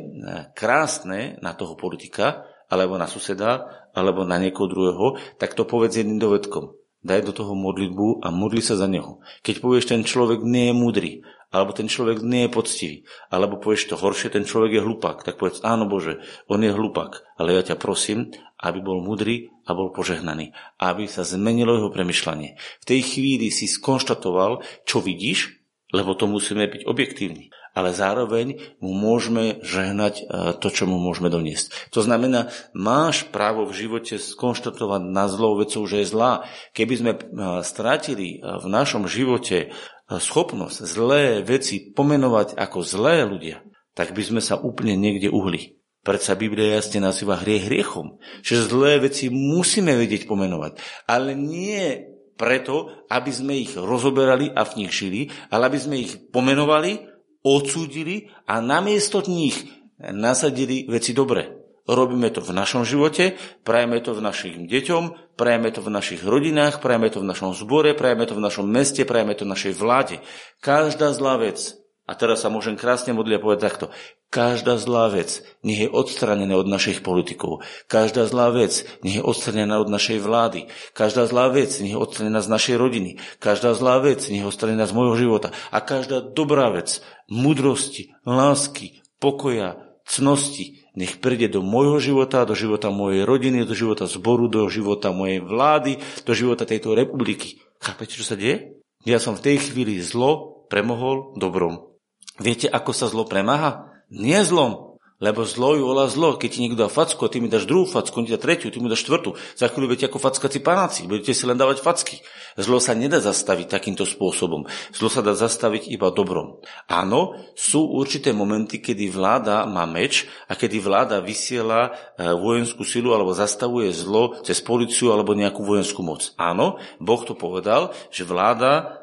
krásne 0.56 1.36
na 1.44 1.52
toho 1.52 1.76
politika, 1.76 2.48
alebo 2.72 2.96
na 2.96 3.12
suseda, 3.12 3.68
alebo 3.92 4.24
na 4.24 4.40
niekoho 4.40 4.72
druhého, 4.72 5.20
tak 5.36 5.52
to 5.52 5.68
povedz 5.68 6.00
jedným 6.00 6.24
dovedkom. 6.24 6.72
Daj 7.04 7.28
do 7.28 7.34
toho 7.36 7.58
modlitbu 7.58 8.24
a 8.24 8.32
modli 8.32 8.64
sa 8.64 8.80
za 8.80 8.88
neho. 8.88 9.20
Keď 9.44 9.60
povieš, 9.60 9.90
ten 9.92 10.08
človek 10.08 10.46
nie 10.46 10.72
je 10.72 10.74
múdry, 10.78 11.12
alebo 11.52 11.76
ten 11.76 11.92
človek 11.92 12.24
nie 12.24 12.48
je 12.48 12.56
poctivý, 12.56 12.96
alebo 13.28 13.60
povieš 13.60 13.92
to 13.92 14.00
horšie, 14.00 14.32
ten 14.32 14.48
človek 14.48 14.80
je 14.80 14.86
hlupák, 14.86 15.20
tak 15.28 15.36
povedz, 15.36 15.60
áno 15.68 15.90
Bože, 15.90 16.24
on 16.48 16.64
je 16.64 16.72
hlupák, 16.72 17.36
ale 17.36 17.60
ja 17.60 17.62
ťa 17.68 17.76
prosím, 17.76 18.32
aby 18.62 18.80
bol 18.80 19.02
mudrý 19.02 19.50
a 19.66 19.74
bol 19.74 19.90
požehnaný, 19.90 20.54
aby 20.78 21.10
sa 21.10 21.26
zmenilo 21.26 21.78
jeho 21.78 21.90
premyšľanie. 21.90 22.56
V 22.58 22.86
tej 22.86 23.02
chvíli 23.02 23.50
si 23.50 23.66
skonštatoval, 23.66 24.62
čo 24.86 25.02
vidíš, 25.02 25.62
lebo 25.92 26.16
to 26.16 26.26
musíme 26.26 26.64
byť 26.72 26.88
objektívni, 26.88 27.52
ale 27.76 27.92
zároveň 27.92 28.80
mu 28.80 28.96
môžeme 28.96 29.60
žehnať 29.60 30.14
e, 30.20 30.24
to, 30.56 30.68
čo 30.72 30.88
mu 30.88 30.96
môžeme 31.04 31.28
doniesť. 31.28 31.92
To 31.92 32.00
znamená, 32.00 32.48
máš 32.72 33.28
právo 33.28 33.68
v 33.68 33.76
živote 33.76 34.16
skonštatovať 34.16 35.02
na 35.04 35.28
zlou 35.28 35.60
vecou, 35.60 35.84
že 35.84 36.04
je 36.04 36.12
zlá. 36.12 36.48
Keby 36.72 36.94
sme 36.96 37.12
e, 37.12 37.20
strátili 37.68 38.40
e, 38.40 38.64
v 38.64 38.68
našom 38.72 39.04
živote 39.12 39.76
schopnosť 40.12 40.84
zlé 40.84 41.24
veci 41.40 41.92
pomenovať 41.92 42.60
ako 42.60 42.84
zlé 42.84 43.24
ľudia, 43.24 43.64
tak 43.96 44.12
by 44.12 44.24
sme 44.24 44.42
sa 44.44 44.60
úplne 44.60 45.00
niekde 45.00 45.32
uhli. 45.32 45.81
Predsa 46.02 46.34
Biblia 46.34 46.82
jasne 46.82 46.98
nazýva 46.98 47.38
hriech 47.38 47.70
hriechom. 47.70 48.18
Že 48.42 48.56
zlé 48.74 48.92
veci 49.06 49.30
musíme 49.30 49.94
vedieť 49.94 50.26
pomenovať. 50.26 50.82
Ale 51.06 51.38
nie 51.38 52.10
preto, 52.34 53.06
aby 53.06 53.30
sme 53.30 53.54
ich 53.62 53.78
rozoberali 53.78 54.50
a 54.50 54.66
v 54.66 54.82
nich 54.82 54.92
žili, 54.92 55.30
ale 55.54 55.70
aby 55.70 55.78
sme 55.78 56.02
ich 56.02 56.18
pomenovali, 56.34 57.06
odsúdili 57.46 58.34
a 58.50 58.58
namiesto 58.58 59.22
nich 59.30 59.62
nasadili 60.02 60.90
veci 60.90 61.14
dobré. 61.14 61.62
Robíme 61.86 62.30
to 62.30 62.42
v 62.42 62.54
našom 62.54 62.86
živote, 62.86 63.38
prajeme 63.66 64.02
to 64.02 64.14
v 64.14 64.22
našich 64.22 64.56
deťom, 64.58 65.34
prajeme 65.38 65.70
to 65.74 65.82
v 65.82 65.90
našich 65.90 66.22
rodinách, 66.22 66.78
prajeme 66.78 67.10
to 67.10 67.22
v 67.22 67.30
našom 67.30 67.58
zbore, 67.58 67.94
prajeme 67.98 68.26
to 68.30 68.38
v 68.38 68.42
našom 68.42 68.66
meste, 68.70 69.02
prajeme 69.06 69.34
to 69.34 69.46
v 69.46 69.54
našej 69.54 69.74
vláde. 69.78 70.22
Každá 70.62 71.14
zlá 71.14 71.42
vec, 71.42 71.78
a 72.06 72.14
teraz 72.14 72.46
sa 72.46 72.54
môžem 72.54 72.78
krásne 72.78 73.18
modliť 73.18 73.36
a 73.38 73.44
povedať 73.44 73.62
takto, 73.66 73.86
Každá 74.32 74.80
zlá 74.80 75.12
vec 75.12 75.44
nech 75.60 75.76
je 75.76 75.90
odstranená 75.92 76.56
od 76.56 76.64
našich 76.64 77.04
politikov. 77.04 77.68
Každá 77.92 78.24
zlá 78.32 78.48
vec 78.56 78.88
nech 79.04 79.20
je 79.20 79.24
odstranená 79.24 79.84
od 79.84 79.92
našej 79.92 80.24
vlády. 80.24 80.72
Každá 80.96 81.28
zlá 81.28 81.52
vec 81.52 81.76
nech 81.84 81.92
je 81.92 82.00
odstranená 82.00 82.40
z 82.40 82.48
našej 82.48 82.76
rodiny. 82.80 83.20
Každá 83.44 83.76
zlá 83.76 84.00
vec 84.00 84.24
nech 84.32 84.40
je 84.40 84.48
odstranená 84.48 84.88
z 84.88 84.96
môjho 84.96 85.20
života. 85.20 85.52
A 85.68 85.84
každá 85.84 86.24
dobrá 86.24 86.72
vec, 86.72 87.04
mudrosti, 87.28 88.16
lásky, 88.24 89.04
pokoja, 89.20 89.84
cnosti, 90.08 90.80
nech 90.96 91.20
príde 91.20 91.52
do 91.52 91.60
môjho 91.60 92.00
života, 92.00 92.48
do 92.48 92.56
života 92.56 92.88
mojej 92.88 93.28
rodiny, 93.28 93.68
do 93.68 93.76
života 93.76 94.08
zboru, 94.08 94.48
do 94.48 94.64
života 94.72 95.12
mojej 95.12 95.44
vlády, 95.44 96.00
do 96.24 96.32
života 96.32 96.64
tejto 96.64 96.96
republiky. 96.96 97.60
Chápete, 97.84 98.16
čo 98.16 98.24
sa 98.24 98.40
deje? 98.40 98.80
Ja 99.04 99.20
som 99.20 99.36
v 99.36 99.44
tej 99.44 99.58
chvíli 99.60 100.00
zlo 100.00 100.64
premohol 100.72 101.36
dobrom. 101.36 101.92
Viete, 102.40 102.72
ako 102.72 102.96
sa 102.96 103.12
zlo 103.12 103.28
premáha? 103.28 103.91
Nie 104.12 104.44
zlom, 104.44 104.92
lebo 105.22 105.46
zlo 105.46 105.78
ju 105.78 105.86
volá 105.86 106.10
zlo. 106.10 106.36
Keď 106.36 106.50
ti 106.50 106.60
niekto 106.66 106.84
dá 106.84 106.90
facku 106.92 107.24
a 107.24 107.32
ty 107.32 107.38
mi 107.38 107.48
dáš 107.48 107.70
druhú 107.70 107.86
facku, 107.88 108.20
on 108.20 108.26
ti 108.26 108.34
dá 108.34 108.42
tretiu, 108.42 108.74
ty 108.74 108.82
mi 108.82 108.90
dáš 108.90 109.06
štvrtú. 109.06 109.38
Za 109.56 109.70
chvíľu 109.70 109.94
budete 109.94 110.10
ako 110.10 110.20
fackaci 110.20 110.60
panáci, 110.60 111.06
budete 111.06 111.32
si 111.32 111.46
len 111.46 111.56
dávať 111.56 111.80
facky. 111.80 112.20
Zlo 112.58 112.82
sa 112.82 112.98
nedá 112.98 113.22
zastaviť 113.22 113.72
takýmto 113.72 114.04
spôsobom. 114.04 114.66
Zlo 114.92 115.08
sa 115.08 115.22
dá 115.22 115.38
zastaviť 115.38 115.88
iba 115.94 116.10
dobrom. 116.12 116.60
Áno, 116.90 117.38
sú 117.54 117.86
určité 117.86 118.34
momenty, 118.34 118.82
kedy 118.82 119.14
vláda 119.14 119.64
má 119.70 119.86
meč 119.88 120.26
a 120.50 120.58
kedy 120.58 120.82
vláda 120.82 121.22
vysiela 121.22 121.94
e, 122.18 122.28
vojenskú 122.36 122.84
silu 122.84 123.14
alebo 123.16 123.32
zastavuje 123.32 123.94
zlo 123.94 124.42
cez 124.44 124.60
policiu 124.60 125.14
alebo 125.14 125.38
nejakú 125.38 125.64
vojenskú 125.64 126.04
moc. 126.04 126.34
Áno, 126.36 126.82
Boh 127.00 127.22
to 127.24 127.38
povedal, 127.38 127.94
že 128.10 128.28
vláda 128.28 129.01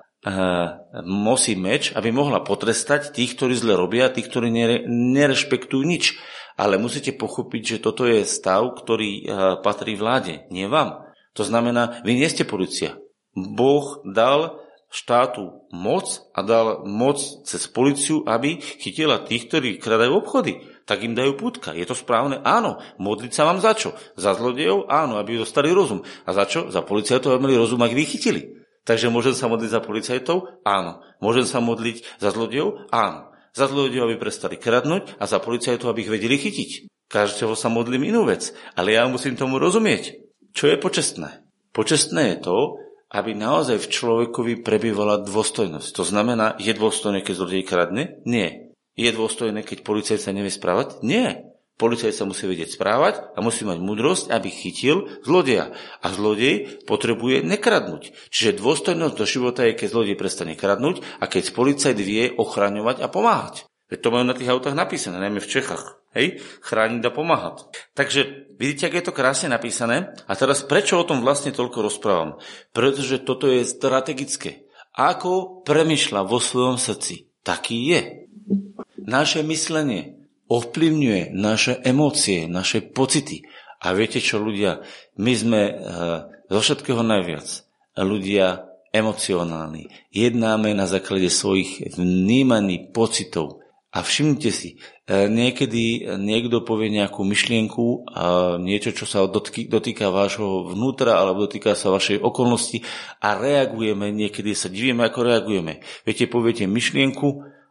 nosí 1.07 1.55
meč, 1.55 1.95
aby 1.95 2.11
mohla 2.11 2.43
potrestať 2.43 3.15
tých, 3.15 3.39
ktorí 3.39 3.55
zle 3.55 3.79
robia, 3.79 4.11
tých, 4.11 4.27
ktorí 4.27 4.51
nerešpektujú 4.89 5.83
nič. 5.87 6.19
Ale 6.59 6.75
musíte 6.75 7.15
pochopiť, 7.15 7.63
že 7.79 7.83
toto 7.83 8.03
je 8.03 8.27
stav, 8.27 8.67
ktorý 8.75 9.31
patrí 9.63 9.95
vláde, 9.95 10.43
nie 10.51 10.67
vám. 10.67 11.07
To 11.39 11.47
znamená, 11.47 12.03
vy 12.03 12.19
nie 12.19 12.27
ste 12.27 12.43
policia. 12.43 12.99
Boh 13.31 14.03
dal 14.03 14.59
štátu 14.91 15.69
moc 15.71 16.27
a 16.35 16.43
dal 16.43 16.83
moc 16.83 17.23
cez 17.47 17.71
policiu, 17.71 18.27
aby 18.27 18.59
chytila 18.59 19.23
tých, 19.23 19.47
ktorí 19.47 19.79
kradajú 19.79 20.19
obchody. 20.19 20.67
Tak 20.89 21.05
im 21.05 21.15
dajú 21.15 21.39
putka. 21.39 21.77
Je 21.77 21.85
to 21.87 21.95
správne? 21.95 22.43
Áno. 22.43 22.83
Modliť 22.99 23.31
sa 23.31 23.47
vám 23.47 23.63
za 23.63 23.77
čo? 23.77 23.95
Za 24.19 24.35
zlodejov? 24.35 24.91
Áno, 24.91 25.21
aby 25.21 25.39
dostali 25.39 25.71
rozum. 25.71 26.03
A 26.25 26.33
za 26.35 26.49
čo? 26.49 26.73
Za 26.73 26.83
policajtov, 26.83 27.37
aby 27.37 27.53
mali 27.53 27.61
rozum, 27.61 27.79
ak 27.85 27.93
vychytili. 27.95 28.58
Takže 28.89 29.13
môžem 29.13 29.37
sa 29.37 29.53
modliť 29.53 29.69
za 29.69 29.85
policajtov? 29.85 30.65
Áno. 30.65 31.05
Môžem 31.21 31.45
sa 31.45 31.61
modliť 31.61 32.17
za 32.17 32.33
zlodejov? 32.33 32.89
Áno. 32.89 33.29
Za 33.53 33.69
zlodejov, 33.69 34.09
aby 34.09 34.17
prestali 34.17 34.57
kradnúť 34.57 35.21
a 35.21 35.29
za 35.29 35.37
policajtov, 35.45 35.93
aby 35.93 36.09
ich 36.09 36.15
vedeli 36.17 36.41
chytiť. 36.41 36.89
Každého 37.13 37.53
sa 37.53 37.69
modlím 37.69 38.09
inú 38.09 38.25
vec, 38.25 38.57
ale 38.73 38.97
ja 38.97 39.05
musím 39.05 39.37
tomu 39.37 39.61
rozumieť. 39.61 40.17
Čo 40.57 40.73
je 40.73 40.81
počestné? 40.81 41.45
Počestné 41.77 42.33
je 42.33 42.49
to, 42.49 42.57
aby 43.13 43.37
naozaj 43.37 43.77
v 43.81 43.93
človekovi 43.93 44.65
prebývala 44.65 45.21
dôstojnosť. 45.21 45.89
To 45.93 46.05
znamená, 46.05 46.57
je 46.57 46.73
dôstojné, 46.73 47.21
keď 47.21 47.35
zlodej 47.45 47.65
kradne? 47.69 48.21
Nie. 48.25 48.73
Je 48.97 49.09
dôstojné, 49.13 49.69
keď 49.69 49.85
policajt 49.85 50.21
sa 50.25 50.33
nevie 50.33 50.53
správať? 50.53 51.05
Nie. 51.05 51.48
Policajt 51.79 52.11
sa 52.11 52.27
musí 52.27 52.51
vedieť 52.51 52.75
správať 52.75 53.33
a 53.33 53.39
musí 53.39 53.63
mať 53.63 53.79
múdrosť, 53.79 54.35
aby 54.35 54.51
chytil 54.51 55.07
zlodeja. 55.23 55.71
A 56.03 56.11
zlodej 56.11 56.83
potrebuje 56.91 57.47
nekradnúť. 57.47 58.11
Čiže 58.35 58.59
dôstojnosť 58.59 59.15
do 59.15 59.23
života 59.23 59.63
je, 59.63 59.79
keď 59.79 59.89
zlodej 59.95 60.19
prestane 60.19 60.59
kradnúť 60.59 61.07
a 61.23 61.31
keď 61.31 61.55
policajt 61.55 61.95
vie 62.03 62.35
ochraňovať 62.35 62.99
a 62.99 63.07
pomáhať. 63.07 63.71
Veď 63.89 63.99
to 64.03 64.11
majú 64.11 64.25
na 64.27 64.35
tých 64.35 64.51
autách 64.51 64.75
napísané, 64.75 65.23
najmä 65.23 65.39
v 65.39 65.49
Čechách. 65.55 66.03
Hej? 66.19 66.43
Chrániť 66.67 67.03
a 67.07 67.15
pomáhať. 67.15 67.71
Takže 67.95 68.51
vidíte, 68.59 68.91
aké 68.91 68.99
je 68.99 69.07
to 69.09 69.17
krásne 69.17 69.49
napísané. 69.49 70.19
A 70.27 70.35
teraz 70.35 70.67
prečo 70.67 70.99
o 70.99 71.07
tom 71.07 71.23
vlastne 71.23 71.55
toľko 71.55 71.87
rozprávam? 71.87 72.43
Pretože 72.75 73.23
toto 73.23 73.47
je 73.47 73.63
strategické. 73.63 74.67
Ako 74.99 75.63
premyšľa 75.63 76.27
vo 76.27 76.43
svojom 76.43 76.75
srdci, 76.75 77.31
taký 77.47 77.95
je. 77.95 78.01
Naše 78.99 79.47
myslenie, 79.47 80.18
ovplyvňuje 80.49 81.37
naše 81.37 81.77
emócie, 81.85 82.49
naše 82.49 82.81
pocity. 82.81 83.45
A 83.79 83.95
viete 83.95 84.19
čo, 84.19 84.43
ľudia, 84.43 84.83
my 85.21 85.33
sme 85.37 85.63
uh, 85.71 85.77
zo 86.51 86.61
všetkého 86.65 87.05
najviac 87.05 87.47
ľudia 87.95 88.67
emocionálni. 88.91 89.93
Jednáme 90.11 90.73
na 90.73 90.89
základe 90.89 91.29
svojich 91.31 91.95
vnímaní, 91.95 92.91
pocitov. 92.91 93.63
A 93.93 94.05
všimnite 94.05 94.51
si, 94.51 94.81
uh, 94.81 95.29
niekedy 95.29 96.17
niekto 96.17 96.65
povie 96.65 96.91
nejakú 96.91 97.23
myšlienku, 97.23 98.09
a 98.09 98.57
niečo, 98.57 98.97
čo 98.97 99.05
sa 99.05 99.29
dotýka 99.29 100.09
vášho 100.09 100.73
vnútra 100.73 101.21
alebo 101.21 101.45
dotýka 101.45 101.77
sa 101.77 101.93
vašej 101.93 102.25
okolnosti 102.25 102.83
a 103.21 103.37
reagujeme, 103.37 104.11
niekedy 104.11 104.57
sa 104.57 104.73
divíme, 104.73 105.05
ako 105.07 105.29
reagujeme. 105.29 105.85
Viete, 106.03 106.25
poviete 106.27 106.65
myšlienku 106.65 107.29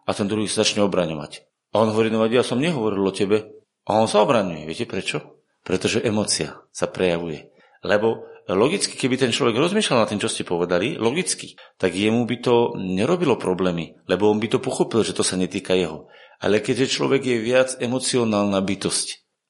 a 0.07 0.09
ten 0.15 0.29
druhý 0.29 0.47
sa 0.47 0.61
začne 0.61 0.85
obraňovať. 0.85 1.46
A 1.77 1.85
on 1.85 1.93
hovorí, 1.93 2.09
no 2.09 2.25
ja 2.25 2.41
som 2.41 2.57
nehovoril 2.57 3.05
o 3.05 3.13
tebe. 3.13 3.53
A 3.85 4.01
on 4.01 4.09
sa 4.09 4.25
obraňuje. 4.25 4.65
Viete 4.65 4.89
prečo? 4.89 5.45
Pretože 5.61 6.01
emocia 6.01 6.57
sa 6.73 6.89
prejavuje. 6.89 7.53
Lebo 7.85 8.25
logicky, 8.49 8.97
keby 8.97 9.21
ten 9.21 9.29
človek 9.29 9.53
rozmýšľal 9.61 10.01
na 10.01 10.09
tým, 10.09 10.17
čo 10.17 10.31
ste 10.31 10.41
povedali, 10.41 10.97
logicky, 10.97 11.53
tak 11.77 11.93
jemu 11.93 12.25
by 12.25 12.37
to 12.41 12.73
nerobilo 12.81 13.37
problémy, 13.37 13.99
lebo 14.09 14.31
on 14.31 14.41
by 14.41 14.49
to 14.49 14.63
pochopil, 14.63 15.05
že 15.05 15.13
to 15.13 15.21
sa 15.21 15.37
netýka 15.37 15.77
jeho. 15.77 16.09
Ale 16.41 16.65
keďže 16.65 16.97
človek 16.97 17.21
je 17.21 17.37
viac 17.45 17.69
emocionálna 17.77 18.57
bytosť 18.57 19.07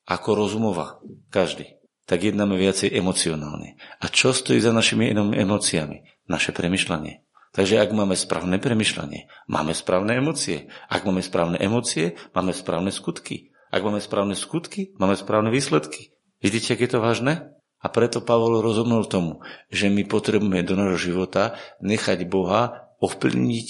ako 0.09 0.29
rozumová, 0.35 0.99
každý, 1.31 1.79
tak 2.09 2.27
jednáme 2.27 2.59
viacej 2.59 2.91
emocionálne. 2.91 3.79
A 4.03 4.11
čo 4.11 4.35
stojí 4.35 4.59
za 4.59 4.75
našimi 4.75 5.13
emóciami? 5.15 6.03
Naše 6.27 6.51
premyšľanie. 6.51 7.26
Takže 7.55 7.79
ak 7.79 7.95
máme 7.95 8.13
správne 8.13 8.59
premyšľanie, 8.59 9.31
máme 9.47 9.71
správne 9.71 10.19
emócie. 10.19 10.67
Ak 10.91 11.07
máme 11.07 11.23
správne 11.23 11.57
emócie, 11.61 12.19
máme 12.35 12.51
správne 12.51 12.91
skutky. 12.91 13.55
Ak 13.71 13.83
máme 13.83 13.99
správne 13.99 14.35
skutky, 14.35 14.95
máme 14.99 15.15
správne 15.15 15.51
výsledky. 15.51 16.15
Vidíte, 16.39 16.77
ak 16.77 16.81
je 16.83 16.91
to 16.91 16.99
vážne? 17.03 17.33
A 17.77 17.87
preto 17.93 18.25
Pavol 18.25 18.59
rozumel 18.59 19.05
tomu, 19.05 19.45
že 19.69 19.89
my 19.89 20.05
potrebujeme 20.05 20.65
do 20.65 20.73
nášho 20.73 21.13
života 21.13 21.57
nechať 21.81 22.25
Boha 22.25 22.89
ovplyvniť 22.97 23.67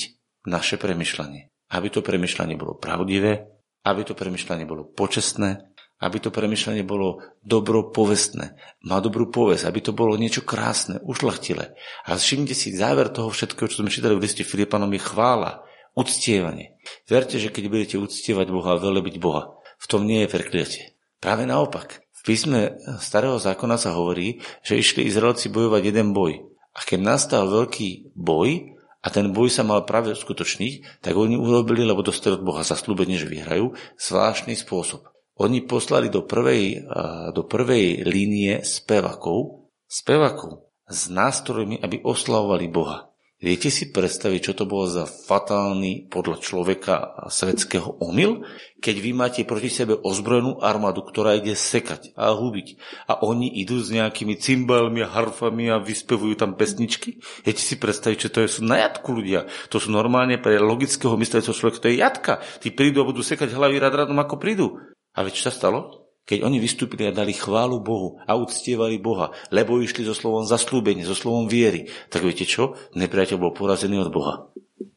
naše 0.48 0.80
premyšľanie. 0.80 1.52
Aby 1.68 1.88
to 1.92 2.00
premyšľanie 2.00 2.56
bolo 2.56 2.80
pravdivé, 2.80 3.52
aby 3.84 4.02
to 4.08 4.16
premyšľanie 4.16 4.64
bolo 4.64 4.88
počestné, 4.88 5.76
aby 5.98 6.18
to 6.22 6.30
premyšľanie 6.30 6.86
bolo 6.86 7.26
dobro 7.42 7.90
povestné, 7.90 8.54
má 8.86 9.02
dobrú 9.02 9.34
povesť, 9.34 9.66
aby 9.66 9.80
to 9.82 9.92
bolo 9.98 10.14
niečo 10.14 10.46
krásne, 10.46 11.02
ušlachtilé. 11.02 11.74
A 12.06 12.14
všimnite 12.14 12.54
si, 12.54 12.78
záver 12.78 13.10
toho 13.10 13.34
všetkého, 13.34 13.66
čo 13.66 13.82
sme 13.82 13.90
čítali 13.90 14.14
v 14.14 14.24
liste 14.24 14.46
Filipanom, 14.46 14.94
je 14.94 15.02
chvála, 15.02 15.66
uctievanie. 15.98 16.78
Verte, 17.10 17.42
že 17.42 17.50
keď 17.50 17.64
budete 17.74 17.96
uctievať 17.98 18.48
Boha 18.54 18.78
a 18.78 18.82
velebiť 18.82 19.18
Boha, 19.18 19.58
v 19.82 19.86
tom 19.90 20.06
nie 20.06 20.26
je 20.26 20.30
prekliatie. 20.30 20.86
Práve 21.18 21.50
naopak. 21.50 22.06
V 22.14 22.22
písme 22.22 22.78
starého 23.02 23.42
zákona 23.42 23.82
sa 23.82 23.98
hovorí, 23.98 24.46
že 24.62 24.78
išli 24.78 25.10
Izraelci 25.10 25.50
bojovať 25.50 25.82
jeden 25.82 26.14
boj. 26.14 26.46
A 26.78 26.86
keď 26.86 27.00
nastal 27.02 27.50
veľký 27.50 28.14
boj, 28.14 28.78
a 29.02 29.08
ten 29.08 29.32
boj 29.32 29.48
sa 29.48 29.64
mal 29.64 29.88
práve 29.88 30.12
uskutočniť, 30.12 31.00
tak 31.00 31.16
oni 31.16 31.40
urobili, 31.40 31.88
lebo 31.88 32.04
dostali 32.04 32.36
od 32.36 32.44
Boha 32.44 32.66
zaslúbenie, 32.68 33.16
že 33.16 33.30
vyhrajú, 33.30 33.72
zvláštny 33.96 34.58
spôsob. 34.58 35.08
Oni 35.38 35.62
poslali 35.62 36.10
do 36.10 36.26
prvej, 36.26 36.90
do 37.34 37.46
prvej 37.46 38.02
línie 38.04 38.66
spevakov, 38.66 39.70
spevakov 39.86 40.66
s 40.90 41.14
nástrojmi, 41.14 41.78
aby 41.78 42.02
oslavovali 42.02 42.66
Boha. 42.68 43.08
Viete 43.38 43.70
si 43.70 43.94
predstaviť, 43.94 44.50
čo 44.50 44.54
to 44.58 44.66
bolo 44.66 44.90
za 44.90 45.06
fatálny 45.06 46.10
podľa 46.10 46.42
človeka 46.42 47.22
svetského 47.30 48.02
omyl? 48.02 48.42
Keď 48.82 48.96
vy 48.98 49.12
máte 49.14 49.46
proti 49.46 49.70
sebe 49.70 49.94
ozbrojenú 49.94 50.58
armádu, 50.58 51.06
ktorá 51.06 51.38
ide 51.38 51.54
sekať 51.54 52.18
a 52.18 52.34
hubiť 52.34 52.82
a 53.06 53.22
oni 53.22 53.62
idú 53.62 53.78
s 53.78 53.94
nejakými 53.94 54.42
cymbalmi 54.42 55.06
a 55.06 55.14
harfami 55.14 55.70
a 55.70 55.78
vyspevujú 55.78 56.34
tam 56.34 56.58
pesničky? 56.58 57.22
Viete 57.46 57.62
si 57.62 57.78
predstaviť, 57.78 58.18
čo 58.26 58.30
to 58.34 58.42
sú 58.50 58.66
na 58.66 58.82
jatku 58.82 59.14
ľudia? 59.14 59.46
To 59.70 59.78
sú 59.78 59.94
normálne 59.94 60.42
pre 60.42 60.58
logického 60.58 61.14
mysleceho 61.14 61.54
človeka, 61.54 61.86
to 61.86 61.94
je 61.94 62.02
jatka. 62.02 62.42
Tí 62.58 62.74
prídu 62.74 63.06
a 63.06 63.10
budú 63.14 63.22
sekať 63.22 63.54
hlavy 63.54 63.78
rad 63.78 63.94
radom, 63.94 64.18
ako 64.18 64.42
prídu. 64.42 64.82
A 65.18 65.26
vieš, 65.26 65.42
čo 65.42 65.50
sa 65.50 65.54
stalo? 65.54 66.06
Keď 66.28 66.44
oni 66.44 66.62
vystúpili 66.62 67.08
a 67.08 67.16
dali 67.16 67.34
chválu 67.34 67.80
Bohu 67.82 68.22
a 68.28 68.36
uctievali 68.38 69.00
Boha, 69.00 69.34
lebo 69.50 69.80
išli 69.80 70.04
so 70.06 70.14
slovom 70.14 70.44
zaslúbenie, 70.44 71.08
so 71.08 71.16
slovom 71.16 71.50
viery, 71.50 71.90
tak 72.12 72.22
viete 72.22 72.44
čo? 72.46 72.78
Nepriateľ 72.94 73.38
bol 73.40 73.56
porazený 73.56 74.04
od 74.04 74.12
Boha. 74.12 74.52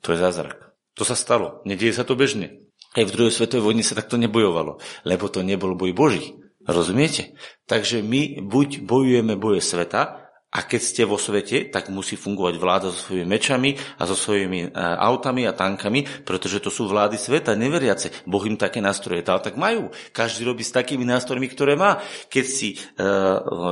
To 0.04 0.08
je 0.12 0.18
zázrak. 0.18 0.74
To 0.98 1.06
sa 1.06 1.14
stalo. 1.14 1.62
Nedieje 1.64 1.96
sa 1.96 2.04
to 2.04 2.18
bežne. 2.18 2.66
Aj 2.98 3.06
v 3.06 3.14
druhej 3.14 3.30
svetovej 3.30 3.62
vojne 3.62 3.86
sa 3.86 3.94
takto 3.94 4.18
nebojovalo, 4.18 4.82
lebo 5.06 5.30
to 5.30 5.46
nebol 5.46 5.78
boj 5.78 5.94
Boží. 5.94 6.34
Rozumiete? 6.66 7.38
Takže 7.70 8.02
my 8.02 8.42
buď 8.42 8.82
bojujeme 8.82 9.38
boje 9.38 9.62
sveta, 9.62 10.29
A 10.50 10.66
keď 10.66 10.80
ste 10.82 11.02
vo 11.06 11.14
svete, 11.14 11.70
tak 11.70 11.94
musí 11.94 12.18
fungovať 12.18 12.54
vláda 12.58 12.90
so 12.90 12.98
svojimi 12.98 13.38
mečami 13.38 13.70
a 13.78 14.02
so 14.02 14.18
svojimi 14.18 14.66
e, 14.66 14.68
autami 14.98 15.46
a 15.46 15.54
tankami, 15.54 16.26
pretože 16.26 16.58
to 16.58 16.74
sú 16.74 16.90
vlády 16.90 17.14
sveta, 17.14 17.54
neveriace. 17.54 18.26
Boh 18.26 18.42
im 18.42 18.58
také 18.58 18.82
nástroje 18.82 19.22
dal, 19.22 19.38
tak 19.38 19.54
majú. 19.54 19.94
Každý 20.10 20.42
robí 20.42 20.66
s 20.66 20.74
takými 20.74 21.06
nástrojmi, 21.06 21.46
ktoré 21.46 21.78
má. 21.78 22.02
Keď, 22.26 22.44
si, 22.50 22.74
e, 22.74 23.06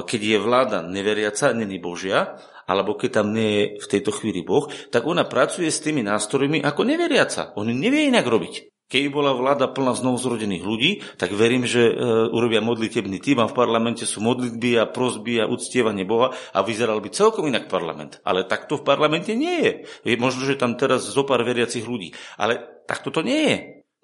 keď 0.06 0.20
je 0.22 0.38
vláda 0.38 0.78
neveriaca, 0.86 1.50
není 1.50 1.82
Božia, 1.82 2.38
alebo 2.70 2.94
keď 2.94 3.10
tam 3.10 3.34
nie 3.34 3.50
je 3.50 3.64
v 3.82 3.86
tejto 3.98 4.14
chvíli 4.14 4.46
Boh, 4.46 4.70
tak 4.94 5.02
ona 5.02 5.26
pracuje 5.26 5.66
s 5.66 5.82
tými 5.82 6.06
nástrojmi 6.06 6.62
ako 6.62 6.86
neveriaca. 6.86 7.58
On 7.58 7.66
nevie 7.66 8.06
inak 8.06 8.22
robiť. 8.22 8.77
Keby 8.88 9.12
bola 9.12 9.36
vláda 9.36 9.68
plná 9.68 9.92
znovuzrodených 10.00 10.64
ľudí, 10.64 10.90
tak 11.20 11.36
verím, 11.36 11.68
že 11.68 11.92
e, 11.92 11.94
urobia 12.32 12.64
modlitebný 12.64 13.20
tým 13.20 13.44
a 13.44 13.46
v 13.46 13.52
parlamente 13.52 14.08
sú 14.08 14.24
modlitby 14.24 14.80
a 14.80 14.88
prosby 14.88 15.44
a 15.44 15.48
uctievanie 15.48 16.08
Boha 16.08 16.32
a 16.56 16.64
vyzeral 16.64 17.04
by 17.04 17.12
celkom 17.12 17.44
inak 17.52 17.68
parlament. 17.68 18.24
Ale 18.24 18.48
takto 18.48 18.80
v 18.80 18.88
parlamente 18.88 19.36
nie 19.36 19.60
je. 19.60 19.72
je 20.08 20.16
možno, 20.16 20.48
že 20.48 20.56
tam 20.56 20.80
teraz 20.80 21.04
zo 21.04 21.20
pár 21.28 21.44
veriacich 21.44 21.84
ľudí. 21.84 22.16
Ale 22.40 22.64
takto 22.88 23.12
to 23.12 23.20
nie 23.20 23.40
je. 23.44 23.56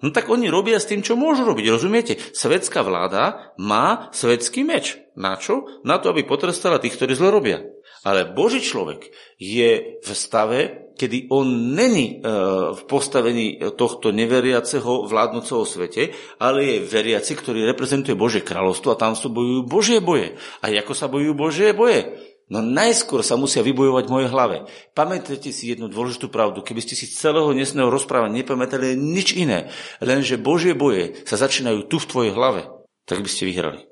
No 0.05 0.13
tak 0.13 0.29
oni 0.29 0.53
robia 0.53 0.77
s 0.77 0.85
tým, 0.85 1.01
čo 1.01 1.17
môžu 1.17 1.49
robiť. 1.49 1.65
Rozumiete? 1.65 2.21
Svetská 2.21 2.85
vláda 2.85 3.55
má 3.57 4.13
svetský 4.13 4.61
meč. 4.61 5.01
Na 5.17 5.33
čo? 5.33 5.65
Na 5.81 5.97
to, 5.97 6.13
aby 6.13 6.21
potrestala 6.21 6.77
tých, 6.77 6.93
ktorí 6.93 7.17
zle 7.17 7.33
robia. 7.33 7.65
Ale 8.05 8.29
Boží 8.29 8.61
človek 8.61 9.09
je 9.41 9.97
v 9.97 10.09
stave, 10.13 10.93
kedy 10.93 11.27
on 11.33 11.73
není 11.73 12.21
e, 12.21 12.31
v 12.77 12.81
postavení 12.85 13.59
tohto 13.73 14.13
neveriaceho 14.13 15.09
vládnoceho 15.09 15.65
svete, 15.65 16.13
ale 16.37 16.63
je 16.63 16.85
veriaci, 16.85 17.33
ktorý 17.33 17.65
reprezentuje 17.65 18.13
Božie 18.13 18.45
kráľovstvo 18.45 18.93
a 18.93 18.99
tam 19.01 19.17
sa 19.17 19.25
bojujú 19.25 19.65
Božie 19.65 19.99
boje. 19.99 20.37
A 20.61 20.69
ako 20.69 20.93
sa 20.93 21.09
bojujú 21.09 21.33
Božie 21.33 21.73
boje? 21.73 22.13
No 22.45 22.61
najskôr 22.61 23.25
sa 23.25 23.41
musia 23.41 23.65
vybojovať 23.65 24.05
v 24.05 24.13
mojej 24.13 24.29
hlave. 24.29 24.57
Pamätajte 24.93 25.49
si 25.49 25.73
jednu 25.73 25.89
dôležitú 25.89 26.29
pravdu. 26.29 26.61
Keby 26.61 26.85
ste 26.85 26.93
si 26.93 27.09
celého 27.09 27.49
dnesného 27.49 27.89
rozprávania 27.89 28.45
nepamätali 28.45 28.93
nič 28.93 29.33
iné, 29.33 29.73
lenže 29.97 30.37
Božie 30.37 30.77
boje 30.77 31.25
sa 31.25 31.41
začínajú 31.41 31.89
tu 31.89 31.97
v 31.97 32.05
tvojej 32.05 32.31
hlave, 32.37 32.69
tak 33.09 33.25
by 33.25 33.29
ste 33.29 33.49
vyhrali. 33.49 33.89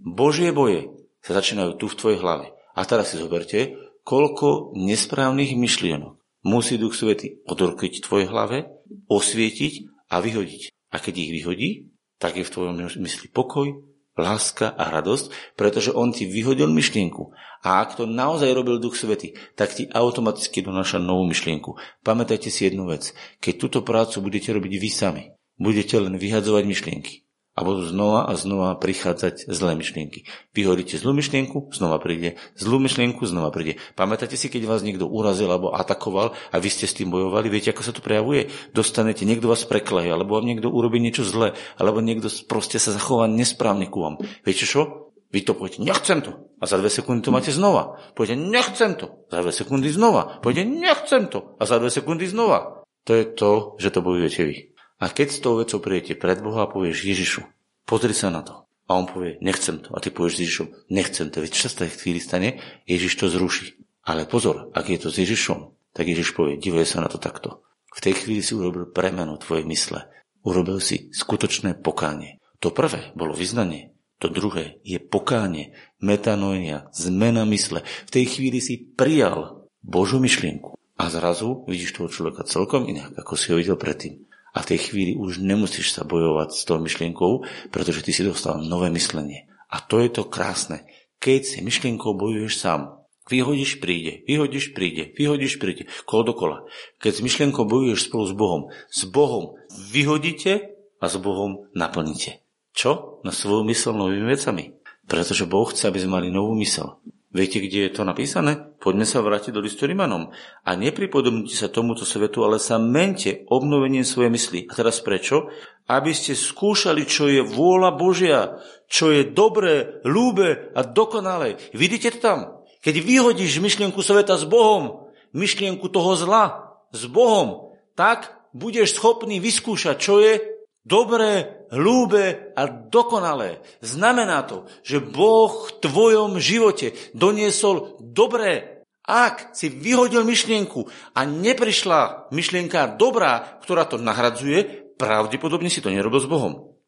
Božie 0.00 0.56
boje 0.56 0.88
sa 1.20 1.36
začínajú 1.36 1.76
tu 1.76 1.84
v 1.92 1.98
tvojej 2.00 2.18
hlave. 2.24 2.51
A 2.72 2.88
teraz 2.88 3.12
si 3.12 3.20
zoberte, 3.20 3.76
koľko 4.02 4.72
nesprávnych 4.74 5.54
myšlienok 5.54 6.18
musí 6.42 6.80
Duch 6.80 6.98
Svety 6.98 7.44
odorkiť 7.46 8.00
v 8.00 8.04
tvojej 8.04 8.26
hlave, 8.28 8.58
osvietiť 9.06 9.88
a 10.10 10.18
vyhodiť. 10.18 10.72
A 10.92 10.96
keď 10.98 11.14
ich 11.22 11.30
vyhodí, 11.32 11.70
tak 12.18 12.36
je 12.36 12.44
v 12.44 12.52
tvojom 12.52 12.76
mysli 13.00 13.28
pokoj, 13.30 13.70
láska 14.12 14.68
a 14.68 14.92
radosť, 14.92 15.56
pretože 15.56 15.88
on 15.88 16.12
ti 16.12 16.28
vyhodil 16.28 16.68
myšlienku. 16.68 17.32
A 17.64 17.80
ak 17.80 17.96
to 17.96 18.04
naozaj 18.04 18.52
robil 18.52 18.76
Duch 18.76 18.98
Svety, 18.98 19.32
tak 19.56 19.72
ti 19.72 19.88
automaticky 19.88 20.60
donáša 20.60 21.00
novú 21.00 21.24
myšlienku. 21.24 21.80
Pamätajte 22.04 22.52
si 22.52 22.68
jednu 22.68 22.84
vec. 22.90 23.16
Keď 23.40 23.54
túto 23.56 23.78
prácu 23.80 24.20
budete 24.20 24.52
robiť 24.52 24.72
vy 24.76 24.90
sami, 24.92 25.24
budete 25.56 25.96
len 25.96 26.20
vyhadzovať 26.20 26.64
myšlienky 26.68 27.24
a 27.52 27.60
budú 27.60 27.84
znova 27.84 28.24
a 28.24 28.32
znova 28.32 28.80
prichádzať 28.80 29.52
zlé 29.52 29.76
myšlienky. 29.76 30.24
Vyhoríte 30.56 30.96
zlú 30.96 31.12
myšlienku, 31.12 31.68
znova 31.76 32.00
príde, 32.00 32.40
zlú 32.56 32.80
myšlienku, 32.80 33.20
znova 33.28 33.52
príde. 33.52 33.76
Pamätáte 33.92 34.40
si, 34.40 34.48
keď 34.48 34.64
vás 34.64 34.80
niekto 34.80 35.04
urazil 35.04 35.52
alebo 35.52 35.76
atakoval 35.76 36.32
a 36.32 36.56
vy 36.56 36.68
ste 36.72 36.88
s 36.88 36.96
tým 36.96 37.12
bojovali, 37.12 37.52
viete, 37.52 37.68
ako 37.68 37.84
sa 37.84 37.92
to 37.92 38.00
prejavuje? 38.00 38.48
Dostanete, 38.72 39.28
niekto 39.28 39.52
vás 39.52 39.68
preklaje, 39.68 40.08
alebo 40.08 40.40
vám 40.40 40.48
niekto 40.48 40.72
urobí 40.72 40.96
niečo 40.96 41.28
zlé, 41.28 41.52
alebo 41.76 42.00
niekto 42.00 42.32
proste 42.48 42.80
sa 42.80 42.96
zachová 42.96 43.28
nesprávne 43.28 43.92
ku 43.92 44.00
vám. 44.00 44.16
Viete 44.48 44.64
čo? 44.64 45.12
Vy 45.32 45.48
to 45.48 45.56
poviete, 45.56 45.80
nechcem 45.80 46.20
to. 46.20 46.52
A 46.60 46.68
za 46.68 46.76
dve 46.76 46.92
sekundy 46.92 47.24
to 47.24 47.32
máte 47.32 47.48
znova. 47.48 47.96
Poviete, 48.12 48.36
nechcem 48.36 48.96
to. 49.00 49.24
Za 49.32 49.40
dve 49.40 49.52
sekundy 49.52 49.88
znova. 49.88 50.44
Poviete, 50.44 50.68
nechcem 50.68 51.24
to. 51.32 51.56
A 51.56 51.64
za 51.64 51.80
dve 51.80 51.88
sekundy 51.88 52.28
znova. 52.28 52.84
To 53.08 53.16
je 53.16 53.24
to, 53.32 53.80
že 53.80 53.90
to 53.90 54.04
bojujete 54.04 54.40
vy. 54.44 54.56
A 55.02 55.10
keď 55.10 55.28
s 55.34 55.42
tou 55.42 55.58
vecou 55.58 55.82
prijete 55.82 56.14
pred 56.14 56.38
Boha 56.38 56.62
a 56.62 56.70
povieš 56.70 57.02
Ježišu, 57.02 57.42
pozri 57.82 58.14
sa 58.14 58.30
na 58.30 58.46
to. 58.46 58.70
A 58.86 58.94
on 58.94 59.10
povie, 59.10 59.34
nechcem 59.42 59.82
to. 59.82 59.90
A 59.90 59.98
ty 59.98 60.14
povieš 60.14 60.38
s 60.38 60.42
Ježišom, 60.46 60.68
nechcem 60.94 61.26
to. 61.34 61.42
Veď 61.42 61.50
čo 61.58 61.66
sa 61.66 61.90
v 61.90 61.98
chvíli 61.98 62.22
stane? 62.22 62.62
Ježiš 62.86 63.18
to 63.18 63.26
zruší. 63.26 63.82
Ale 64.06 64.30
pozor, 64.30 64.70
ak 64.70 64.86
je 64.86 65.02
to 65.02 65.10
s 65.10 65.18
Ježišom, 65.18 65.74
tak 65.90 66.06
Ježiš 66.06 66.38
povie, 66.38 66.54
divuje 66.54 66.86
sa 66.86 67.02
na 67.02 67.10
to 67.10 67.18
takto. 67.18 67.66
V 67.90 67.98
tej 67.98 68.14
chvíli 68.14 68.46
si 68.46 68.54
urobil 68.54 68.94
premenu 68.94 69.34
tvojej 69.42 69.66
mysle. 69.66 70.06
Urobil 70.46 70.78
si 70.78 71.10
skutočné 71.10 71.82
pokánie. 71.82 72.38
To 72.62 72.70
prvé 72.70 73.10
bolo 73.18 73.34
vyznanie. 73.34 73.90
To 74.22 74.30
druhé 74.30 74.78
je 74.86 75.02
pokánie, 75.02 75.74
metanoia, 75.98 76.86
zmena 76.94 77.42
mysle. 77.50 77.82
V 78.06 78.10
tej 78.14 78.38
chvíli 78.38 78.62
si 78.62 78.78
prijal 78.78 79.66
Božú 79.82 80.22
myšlienku. 80.22 80.78
A 80.94 81.10
zrazu 81.10 81.66
vidíš 81.66 81.98
toho 81.98 82.06
človeka 82.06 82.46
celkom 82.46 82.86
inak, 82.86 83.18
ako 83.18 83.34
si 83.34 83.50
ho 83.50 83.58
videl 83.58 83.74
predtým. 83.74 84.30
A 84.52 84.60
v 84.60 84.68
tej 84.76 84.78
chvíli 84.90 85.12
už 85.16 85.40
nemusíš 85.40 85.96
sa 85.96 86.04
bojovať 86.04 86.52
s 86.52 86.62
tou 86.68 86.76
myšlienkou, 86.76 87.44
pretože 87.72 88.04
ty 88.04 88.12
si 88.12 88.20
dostal 88.20 88.60
nové 88.60 88.92
myslenie. 88.92 89.48
A 89.72 89.80
to 89.80 90.00
je 90.04 90.12
to 90.12 90.28
krásne. 90.28 90.84
Keď 91.16 91.40
si 91.40 91.58
myšlienkou 91.64 92.12
bojuješ 92.12 92.60
sám, 92.60 93.00
vyhodíš 93.32 93.80
príde, 93.80 94.26
vyhodíš 94.28 94.76
príde, 94.76 95.16
vyhodíš 95.16 95.56
príde, 95.56 95.88
kolo 96.04 96.34
dokola. 96.34 96.56
Keď 97.00 97.12
s 97.16 97.24
myšlienkou 97.24 97.64
bojuješ 97.64 98.12
spolu 98.12 98.24
s 98.28 98.34
Bohom, 98.36 98.62
s 98.92 99.02
Bohom 99.08 99.56
vyhodíte 99.88 100.74
a 101.00 101.04
s 101.08 101.16
Bohom 101.16 101.70
naplníte. 101.72 102.44
Čo? 102.76 103.20
Na 103.24 103.32
svoju 103.32 103.64
mysl 103.68 103.96
novými 103.96 104.28
vecami. 104.28 104.76
Pretože 105.08 105.48
Boh 105.48 105.68
chce, 105.68 105.88
aby 105.88 105.98
sme 106.00 106.20
mali 106.20 106.28
novú 106.28 106.56
mysel. 106.60 107.00
Viete, 107.32 107.64
kde 107.64 107.88
je 107.88 107.96
to 107.96 108.04
napísané? 108.04 108.60
Poďme 108.76 109.08
sa 109.08 109.24
vrátiť 109.24 109.56
do 109.56 109.64
listu 109.64 109.88
Rimanom. 109.88 110.28
A 110.68 110.76
nepripodobnite 110.76 111.56
sa 111.56 111.72
tomuto 111.72 112.04
svetu, 112.04 112.44
ale 112.44 112.60
sa 112.60 112.76
mente 112.76 113.48
obnovením 113.48 114.04
svojej 114.04 114.28
mysli. 114.28 114.60
A 114.68 114.76
teraz 114.76 115.00
prečo? 115.00 115.48
Aby 115.88 116.12
ste 116.12 116.36
skúšali, 116.36 117.08
čo 117.08 117.32
je 117.32 117.40
vôľa 117.40 117.96
Božia, 117.96 118.60
čo 118.84 119.08
je 119.08 119.24
dobré, 119.24 120.04
ľúbe 120.04 120.76
a 120.76 120.84
dokonalé. 120.84 121.56
Vidíte 121.72 122.12
to 122.12 122.20
tam? 122.20 122.38
Keď 122.84 123.00
vyhodíš 123.00 123.64
myšlienku 123.64 124.04
sveta 124.04 124.36
s 124.36 124.44
Bohom, 124.44 125.08
myšlienku 125.32 125.88
toho 125.88 126.12
zla 126.20 126.76
s 126.92 127.08
Bohom, 127.08 127.72
tak 127.96 128.28
budeš 128.52 129.00
schopný 129.00 129.40
vyskúšať, 129.40 129.96
čo 129.96 130.20
je 130.20 130.51
dobré, 130.82 131.64
hlúbe 131.70 132.54
a 132.58 132.66
dokonalé. 132.66 133.62
Znamená 133.80 134.44
to, 134.46 134.66
že 134.82 135.00
Boh 135.02 135.70
v 135.70 135.70
tvojom 135.82 136.38
živote 136.42 136.94
doniesol 137.14 137.98
dobré. 138.02 138.84
Ak 139.02 139.58
si 139.58 139.66
vyhodil 139.66 140.22
myšlienku 140.22 140.86
a 141.18 141.20
neprišla 141.26 142.30
myšlienka 142.30 142.94
dobrá, 142.94 143.58
ktorá 143.58 143.82
to 143.90 143.98
nahradzuje, 143.98 144.94
pravdepodobne 144.94 145.66
si 145.66 145.82
to 145.82 145.90
nerobil 145.90 146.22
s 146.22 146.30
Bohom. 146.30 146.78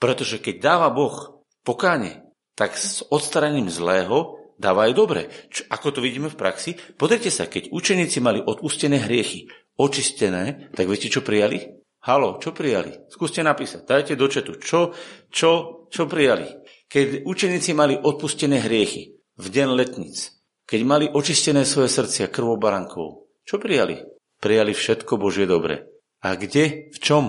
Pretože 0.00 0.40
keď 0.40 0.56
dáva 0.56 0.88
Boh 0.88 1.44
pokáne, 1.64 2.24
tak 2.56 2.80
s 2.80 3.04
odstaraním 3.12 3.68
zlého 3.68 4.40
dáva 4.56 4.88
aj 4.88 4.92
dobre. 4.96 5.28
Čo, 5.52 5.68
ako 5.68 6.00
to 6.00 6.00
vidíme 6.00 6.32
v 6.32 6.40
praxi? 6.40 6.80
Pozrite 6.96 7.28
sa, 7.28 7.44
keď 7.44 7.68
učeníci 7.68 8.24
mali 8.24 8.40
odpustené 8.40 9.04
hriechy, 9.04 9.52
očistené, 9.76 10.72
tak 10.72 10.88
viete, 10.88 11.12
čo 11.12 11.20
prijali? 11.20 11.84
Halo, 12.06 12.38
čo 12.38 12.54
prijali? 12.54 13.10
Skúste 13.10 13.42
napísať, 13.42 13.82
dajte 13.82 14.14
do 14.14 14.30
četu, 14.30 14.54
čo, 14.62 14.94
čo, 15.26 15.82
čo 15.90 16.06
prijali. 16.06 16.46
Keď 16.86 17.26
učeníci 17.26 17.74
mali 17.74 17.98
odpustené 17.98 18.62
hriechy 18.62 19.18
v 19.34 19.46
deň 19.50 19.68
letnic, 19.74 20.30
keď 20.70 20.80
mali 20.86 21.06
očistené 21.10 21.66
svoje 21.66 21.90
srdcia 21.90 22.30
krvou 22.30 22.62
barankov, 22.62 23.26
čo 23.42 23.58
prijali? 23.58 24.06
Prijali 24.38 24.70
všetko 24.70 25.18
Božie 25.18 25.50
dobre. 25.50 25.90
A 26.22 26.38
kde? 26.38 26.94
V 26.94 26.98
čom? 27.02 27.24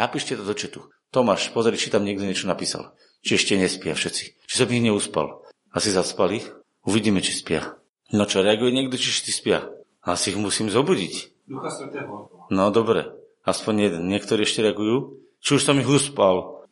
Napíšte 0.00 0.32
to 0.40 0.48
do 0.48 0.56
četu. 0.56 0.80
Tomáš, 1.12 1.52
pozri, 1.52 1.76
či 1.76 1.92
tam 1.92 2.08
niekto 2.08 2.24
niečo 2.24 2.48
napísal. 2.48 2.96
Či 3.20 3.36
ešte 3.36 3.60
nespia 3.60 3.92
všetci. 3.92 4.48
Či 4.48 4.54
som 4.56 4.72
ich 4.72 4.80
neuspal. 4.80 5.44
Asi 5.76 5.92
zaspali? 5.92 6.40
Uvidíme, 6.88 7.20
či 7.20 7.36
spia. 7.36 7.76
No 8.16 8.24
čo, 8.24 8.40
reaguje 8.40 8.72
niekto, 8.72 8.96
či 8.96 9.12
ty 9.12 9.28
spia? 9.28 9.68
Asi 10.00 10.32
ich 10.32 10.40
musím 10.40 10.72
zobudiť. 10.72 11.44
Ducha 11.44 11.68
Svetého. 11.68 12.32
No 12.48 12.72
dobre. 12.72 13.21
Aspoň 13.42 13.74
jeden. 13.90 14.02
Niektorí 14.06 14.46
ešte 14.46 14.62
reagujú. 14.62 15.18
Či 15.42 15.58
už 15.58 15.62
som 15.66 15.78
ich 15.78 15.88
uspal. 15.90 16.62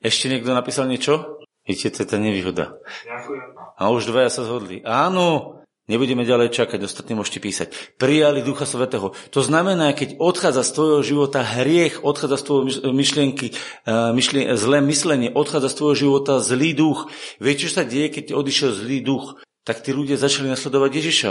Ešte 0.00 0.32
niekto 0.32 0.56
napísal 0.56 0.88
niečo? 0.88 1.44
Vidíte, 1.68 1.92
to 1.92 1.98
je 2.02 2.08
tá 2.08 2.16
nevýhoda. 2.16 2.80
Ďakujem. 3.04 3.48
A 3.76 3.82
už 3.92 4.08
dvaja 4.08 4.32
sa 4.32 4.48
zhodli. 4.48 4.80
Áno, 4.80 5.60
nebudeme 5.84 6.24
ďalej 6.24 6.56
čakať, 6.56 6.80
ostatní 6.80 7.12
môžete 7.12 7.44
písať. 7.44 7.68
Prijali 8.00 8.40
Ducha 8.40 8.64
Svetého. 8.64 9.12
To 9.12 9.40
znamená, 9.44 9.92
keď 9.92 10.16
odchádza 10.16 10.64
z 10.64 10.72
tvojho 10.72 11.00
života 11.04 11.44
hriech, 11.44 12.00
odchádza 12.00 12.36
z 12.40 12.44
tvojho 12.48 12.64
myšlienky, 12.96 13.52
e, 13.52 13.54
myšlien- 14.16 14.56
zlé 14.56 14.80
myslenie, 14.80 15.28
odchádza 15.36 15.68
z 15.68 15.76
tvojho 15.76 15.96
života 16.08 16.40
zlý 16.40 16.72
duch. 16.72 17.12
Viete, 17.44 17.68
čo 17.68 17.76
sa 17.76 17.84
deje, 17.84 18.08
keď 18.08 18.32
odišiel 18.32 18.72
zlý 18.72 19.04
duch? 19.04 19.36
Tak 19.68 19.84
tí 19.84 19.92
ľudia 19.92 20.16
začali 20.16 20.48
nasledovať 20.48 20.90
Ježiša. 20.96 21.30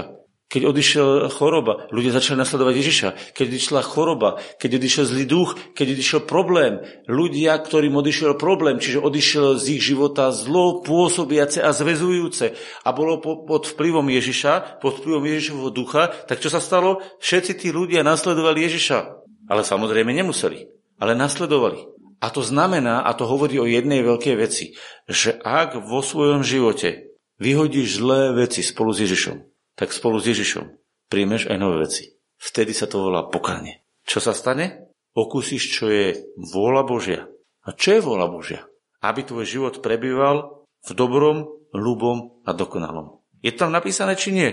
Keď 0.49 0.61
odišiel 0.65 1.29
choroba, 1.29 1.85
ľudia 1.93 2.09
začali 2.09 2.41
nasledovať 2.41 2.73
Ježiša. 2.73 3.09
Keď 3.37 3.45
odišla 3.53 3.81
choroba, 3.85 4.41
keď 4.57 4.81
odišiel 4.81 5.05
zlý 5.05 5.25
duch, 5.29 5.53
keď 5.77 5.93
odišiel 5.93 6.21
problém, 6.25 6.81
ľudia, 7.05 7.53
ktorým 7.61 7.93
odišiel 7.93 8.33
problém, 8.33 8.81
čiže 8.81 8.97
odišiel 8.97 9.61
z 9.61 9.77
ich 9.77 9.85
života 9.85 10.33
zlo, 10.33 10.81
pôsobiace 10.81 11.61
a 11.61 11.69
zväzujúce 11.69 12.57
a 12.81 12.89
bolo 12.89 13.21
pod 13.21 13.69
vplyvom 13.69 14.09
Ježiša, 14.09 14.81
pod 14.81 14.97
vplyvom 14.97 15.21
Ježišovho 15.29 15.69
ducha, 15.69 16.09
tak 16.25 16.41
čo 16.41 16.49
sa 16.49 16.57
stalo? 16.57 17.05
Všetci 17.21 17.53
tí 17.61 17.67
ľudia 17.69 18.01
nasledovali 18.01 18.65
Ježiša. 18.65 18.97
Ale 19.49 19.61
samozrejme 19.61 20.09
nemuseli, 20.17 20.65
ale 20.97 21.13
nasledovali. 21.13 21.85
A 22.19 22.33
to 22.33 22.41
znamená, 22.41 23.05
a 23.05 23.13
to 23.13 23.29
hovorí 23.29 23.61
o 23.61 23.69
jednej 23.69 24.01
veľkej 24.01 24.35
veci, 24.35 24.73
že 25.05 25.37
ak 25.39 25.77
vo 25.85 26.01
svojom 26.01 26.41
živote 26.41 27.15
vyhodíš 27.39 28.03
zlé 28.03 28.35
veci 28.35 28.59
spolu 28.59 28.91
s 28.91 28.99
Ježišom, 29.07 29.48
tak 29.79 29.95
spolu 29.95 30.19
s 30.19 30.27
Ježišom 30.27 30.75
príjmeš 31.07 31.47
aj 31.47 31.55
nové 31.55 31.87
veci. 31.87 32.19
Vtedy 32.35 32.75
sa 32.75 32.91
to 32.91 33.07
volá 33.07 33.31
pokánie. 33.31 33.79
Čo 34.03 34.19
sa 34.19 34.35
stane? 34.35 34.91
Okúsiš, 35.15 35.63
čo 35.71 35.87
je 35.87 36.19
vôľa 36.35 36.83
Božia. 36.83 37.31
A 37.63 37.71
čo 37.71 37.95
je 37.95 38.03
vôľa 38.03 38.27
Božia? 38.27 38.67
Aby 38.99 39.23
tvoj 39.23 39.47
život 39.47 39.79
prebýval 39.79 40.67
v 40.83 40.91
dobrom, 40.91 41.47
ľubom 41.71 42.43
a 42.43 42.51
dokonalom. 42.51 43.23
Je 43.39 43.55
tam 43.55 43.71
napísané, 43.71 44.19
či 44.19 44.35
nie? 44.35 44.49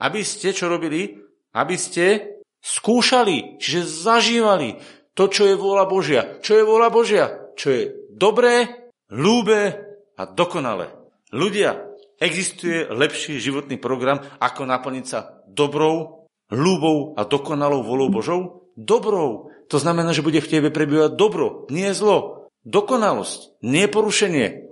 Aby 0.00 0.24
ste 0.24 0.56
čo 0.56 0.72
robili? 0.72 1.20
Aby 1.52 1.76
ste 1.76 2.36
skúšali, 2.60 3.60
čiže 3.60 3.84
zažívali 3.84 4.80
to, 5.12 5.28
čo 5.28 5.44
je 5.44 5.60
vôľa 5.60 5.84
Božia. 5.88 6.22
Čo 6.40 6.60
je 6.60 6.64
vôľa 6.64 6.88
Božia? 6.88 7.26
Čo 7.56 7.68
je 7.68 7.82
dobré, 8.12 8.88
ľúbe 9.12 9.76
a 10.16 10.22
dokonalé. 10.24 10.92
Ľudia, 11.32 11.89
Existuje 12.20 12.84
lepší 12.92 13.40
životný 13.40 13.80
program, 13.80 14.20
ako 14.38 14.68
naplniť 14.68 15.04
sa 15.08 15.40
dobrou, 15.48 16.28
ľúbou 16.52 17.16
a 17.16 17.24
dokonalou 17.24 17.80
volou 17.80 18.12
Božou? 18.12 18.68
Dobrou. 18.76 19.48
To 19.72 19.76
znamená, 19.80 20.12
že 20.12 20.24
bude 20.24 20.44
v 20.44 20.50
tebe 20.50 20.68
prebývať 20.68 21.16
dobro, 21.16 21.64
nie 21.72 21.88
zlo. 21.96 22.50
Dokonalosť, 22.68 23.64
nie 23.64 23.88
porušenie. 23.88 24.68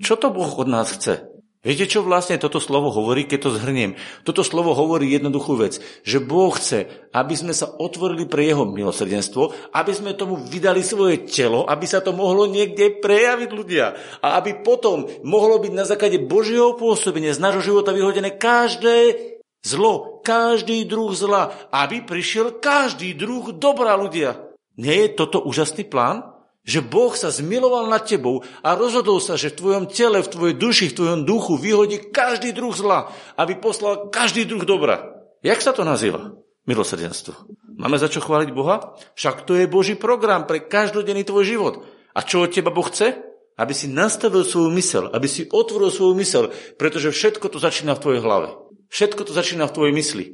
Čo 0.00 0.14
to 0.16 0.32
Boh 0.32 0.48
od 0.48 0.68
nás 0.68 0.88
chce? 0.96 1.31
Viete, 1.62 1.86
čo 1.86 2.02
vlastne 2.02 2.42
toto 2.42 2.58
slovo 2.58 2.90
hovorí, 2.90 3.22
keď 3.22 3.38
to 3.46 3.54
zhrniem? 3.54 3.94
Toto 4.26 4.42
slovo 4.42 4.74
hovorí 4.74 5.14
jednoduchú 5.14 5.54
vec, 5.62 5.78
že 6.02 6.18
Boh 6.18 6.50
chce, 6.50 6.90
aby 7.14 7.38
sme 7.38 7.54
sa 7.54 7.70
otvorili 7.70 8.26
pre 8.26 8.50
Jeho 8.50 8.66
milosrdenstvo, 8.66 9.70
aby 9.70 9.92
sme 9.94 10.18
tomu 10.18 10.42
vydali 10.42 10.82
svoje 10.82 11.22
telo, 11.22 11.62
aby 11.70 11.86
sa 11.86 12.02
to 12.02 12.10
mohlo 12.10 12.50
niekde 12.50 12.98
prejaviť 12.98 13.50
ľudia 13.54 13.94
a 14.18 14.42
aby 14.42 14.58
potom 14.66 15.06
mohlo 15.22 15.62
byť 15.62 15.70
na 15.70 15.86
základe 15.86 16.18
Božieho 16.26 16.74
pôsobenia 16.74 17.30
z 17.30 17.38
nášho 17.38 17.62
života 17.62 17.94
vyhodené 17.94 18.34
každé 18.34 19.14
zlo, 19.62 20.18
každý 20.26 20.82
druh 20.82 21.14
zla, 21.14 21.54
aby 21.70 22.02
prišiel 22.02 22.58
každý 22.58 23.14
druh 23.14 23.54
dobra 23.54 23.94
ľudia. 23.94 24.50
Nie 24.74 25.06
je 25.06 25.14
toto 25.14 25.38
úžasný 25.38 25.86
plán? 25.86 26.31
Že 26.62 26.80
Boh 26.86 27.10
sa 27.18 27.34
zmiloval 27.34 27.90
nad 27.90 28.06
tebou 28.06 28.46
a 28.62 28.78
rozhodol 28.78 29.18
sa, 29.18 29.34
že 29.34 29.50
v 29.50 29.58
tvojom 29.58 29.84
tele, 29.90 30.22
v 30.22 30.30
tvojej 30.30 30.54
duši, 30.54 30.84
v 30.90 30.96
tvojom 31.02 31.20
duchu 31.26 31.58
vyhodí 31.58 31.98
každý 32.14 32.54
druh 32.54 32.70
zla, 32.70 33.10
aby 33.34 33.58
poslal 33.58 34.14
každý 34.14 34.46
druh 34.46 34.62
dobra. 34.62 35.10
Jak 35.42 35.58
sa 35.58 35.74
to 35.74 35.82
nazýva? 35.82 36.38
Milosrdenstvo. 36.70 37.34
Máme 37.74 37.98
za 37.98 38.06
čo 38.06 38.22
chváliť 38.22 38.54
Boha? 38.54 38.94
Však 39.18 39.42
to 39.42 39.58
je 39.58 39.66
Boží 39.66 39.98
program 39.98 40.46
pre 40.46 40.62
každodenný 40.62 41.26
tvoj 41.26 41.42
život. 41.42 41.74
A 42.14 42.22
čo 42.22 42.46
od 42.46 42.54
teba 42.54 42.70
Boh 42.70 42.86
chce? 42.86 43.18
Aby 43.58 43.74
si 43.74 43.90
nastavil 43.90 44.46
svoju 44.46 44.70
mysel, 44.70 45.10
aby 45.10 45.26
si 45.26 45.50
otvoril 45.50 45.90
svoju 45.90 46.14
mysel, 46.14 46.54
pretože 46.78 47.10
všetko 47.10 47.50
to 47.50 47.58
začína 47.58 47.98
v 47.98 48.02
tvojej 48.06 48.20
hlave. 48.22 48.54
Všetko 48.88 49.26
to 49.26 49.32
začína 49.34 49.66
v 49.66 49.74
tvojej 49.74 49.94
mysli. 49.98 50.24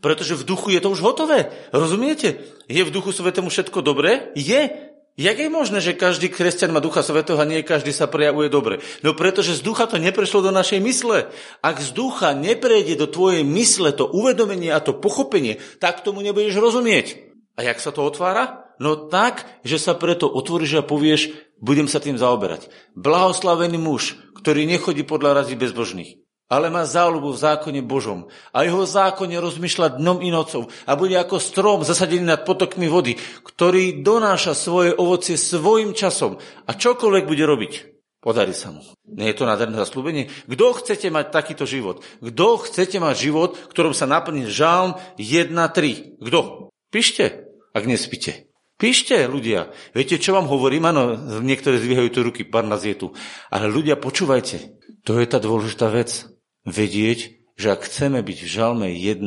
Pretože 0.00 0.40
v 0.40 0.46
duchu 0.48 0.72
je 0.72 0.80
to 0.80 0.88
už 0.88 1.04
hotové. 1.04 1.52
Rozumiete? 1.74 2.40
Je 2.64 2.80
v 2.80 2.94
duchu 2.94 3.12
svetému 3.12 3.52
všetko 3.52 3.84
dobré? 3.84 4.32
Je. 4.32 4.89
Jak 5.20 5.36
je 5.36 5.52
možné, 5.52 5.84
že 5.84 5.92
každý 5.92 6.32
kresťan 6.32 6.72
má 6.72 6.80
Ducha 6.80 7.04
Svetého 7.04 7.36
a 7.36 7.44
nie 7.44 7.60
každý 7.60 7.92
sa 7.92 8.08
prejavuje 8.08 8.48
dobre? 8.48 8.80
No 9.04 9.12
pretože 9.12 9.52
z 9.52 9.60
ducha 9.60 9.84
to 9.84 10.00
neprešlo 10.00 10.40
do 10.40 10.48
našej 10.48 10.80
mysle. 10.80 11.28
Ak 11.60 11.76
z 11.76 11.92
ducha 11.92 12.32
neprejde 12.32 12.96
do 12.96 13.04
tvojej 13.04 13.44
mysle 13.44 13.92
to 13.92 14.08
uvedomenie 14.08 14.72
a 14.72 14.80
to 14.80 14.96
pochopenie, 14.96 15.60
tak 15.76 16.00
tomu 16.00 16.24
nebudeš 16.24 16.56
rozumieť. 16.56 17.20
A 17.60 17.68
jak 17.68 17.84
sa 17.84 17.92
to 17.92 18.00
otvára? 18.00 18.72
No 18.80 18.96
tak, 18.96 19.44
že 19.60 19.76
sa 19.76 19.92
preto 19.92 20.24
otvoríš 20.24 20.80
a 20.80 20.88
povieš, 20.88 21.36
budem 21.60 21.84
sa 21.84 22.00
tým 22.00 22.16
zaoberať. 22.16 22.72
Blahoslavený 22.96 23.76
muž, 23.76 24.16
ktorý 24.40 24.64
nechodí 24.64 25.04
podľa 25.04 25.44
razí 25.44 25.52
bezbožných 25.52 26.29
ale 26.50 26.66
má 26.66 26.82
záľubu 26.82 27.30
v 27.30 27.42
zákone 27.46 27.80
Božom 27.86 28.26
a 28.50 28.66
jeho 28.66 28.82
zákone 28.82 29.38
rozmýšľa 29.38 30.02
dnom 30.02 30.18
i 30.18 30.34
nocou 30.34 30.66
a 30.66 30.92
bude 30.98 31.14
ako 31.14 31.38
strom 31.38 31.86
zasadený 31.86 32.26
nad 32.26 32.42
potokmi 32.42 32.90
vody, 32.90 33.14
ktorý 33.46 34.02
donáša 34.02 34.58
svoje 34.58 34.90
ovocie 34.90 35.38
svojim 35.38 35.94
časom 35.94 36.42
a 36.66 36.70
čokoľvek 36.74 37.24
bude 37.30 37.46
robiť, 37.46 37.72
podarí 38.18 38.50
sa 38.50 38.74
mu. 38.74 38.82
Nie 39.06 39.30
je 39.30 39.38
to 39.38 39.46
nádherné 39.46 39.78
zaslúbenie? 39.78 40.26
Kto 40.50 40.66
chcete 40.82 41.06
mať 41.14 41.30
takýto 41.30 41.64
život? 41.70 42.02
Kto 42.18 42.46
chcete 42.66 42.98
mať 42.98 43.14
život, 43.30 43.54
ktorom 43.70 43.94
sa 43.94 44.10
naplní 44.10 44.50
žálm 44.50 44.98
1.3? 45.22 46.18
Kto? 46.18 46.68
Píšte, 46.90 47.46
ak 47.70 47.84
nespíte. 47.86 48.50
Píšte, 48.80 49.28
ľudia. 49.28 49.68
Viete, 49.92 50.16
čo 50.16 50.32
vám 50.32 50.48
hovorím? 50.48 50.88
Áno, 50.88 51.12
niektoré 51.44 51.76
zvíhajú 51.76 52.08
tu 52.16 52.20
ruky, 52.24 52.48
pár 52.48 52.64
nás 52.64 52.80
je 52.80 52.96
tu. 52.96 53.12
Ale 53.52 53.68
ľudia, 53.68 54.00
počúvajte. 54.00 54.80
To 55.04 55.20
je 55.20 55.26
tá 55.28 55.36
dôležitá 55.36 55.92
vec 55.92 56.32
vedieť, 56.72 57.52
že 57.60 57.76
ak 57.76 57.84
chceme 57.84 58.24
byť 58.24 58.38
v 58.40 58.48
žalme 58.48 58.88
1, 58.88 59.20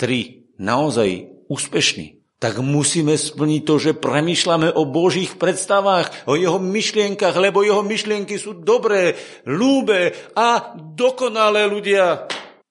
3 0.00 0.58
naozaj 0.58 1.08
úspešní, 1.46 2.20
tak 2.40 2.56
musíme 2.64 3.20
splniť 3.20 3.62
to, 3.68 3.74
že 3.76 4.00
premýšľame 4.00 4.72
o 4.72 4.88
Božích 4.88 5.36
predstavách, 5.36 6.24
o 6.24 6.40
jeho 6.40 6.56
myšlienkach, 6.56 7.36
lebo 7.36 7.60
jeho 7.60 7.84
myšlienky 7.84 8.40
sú 8.40 8.64
dobré, 8.64 9.12
ľúbe 9.44 10.16
a 10.32 10.72
dokonalé 10.96 11.68
ľudia. 11.68 12.24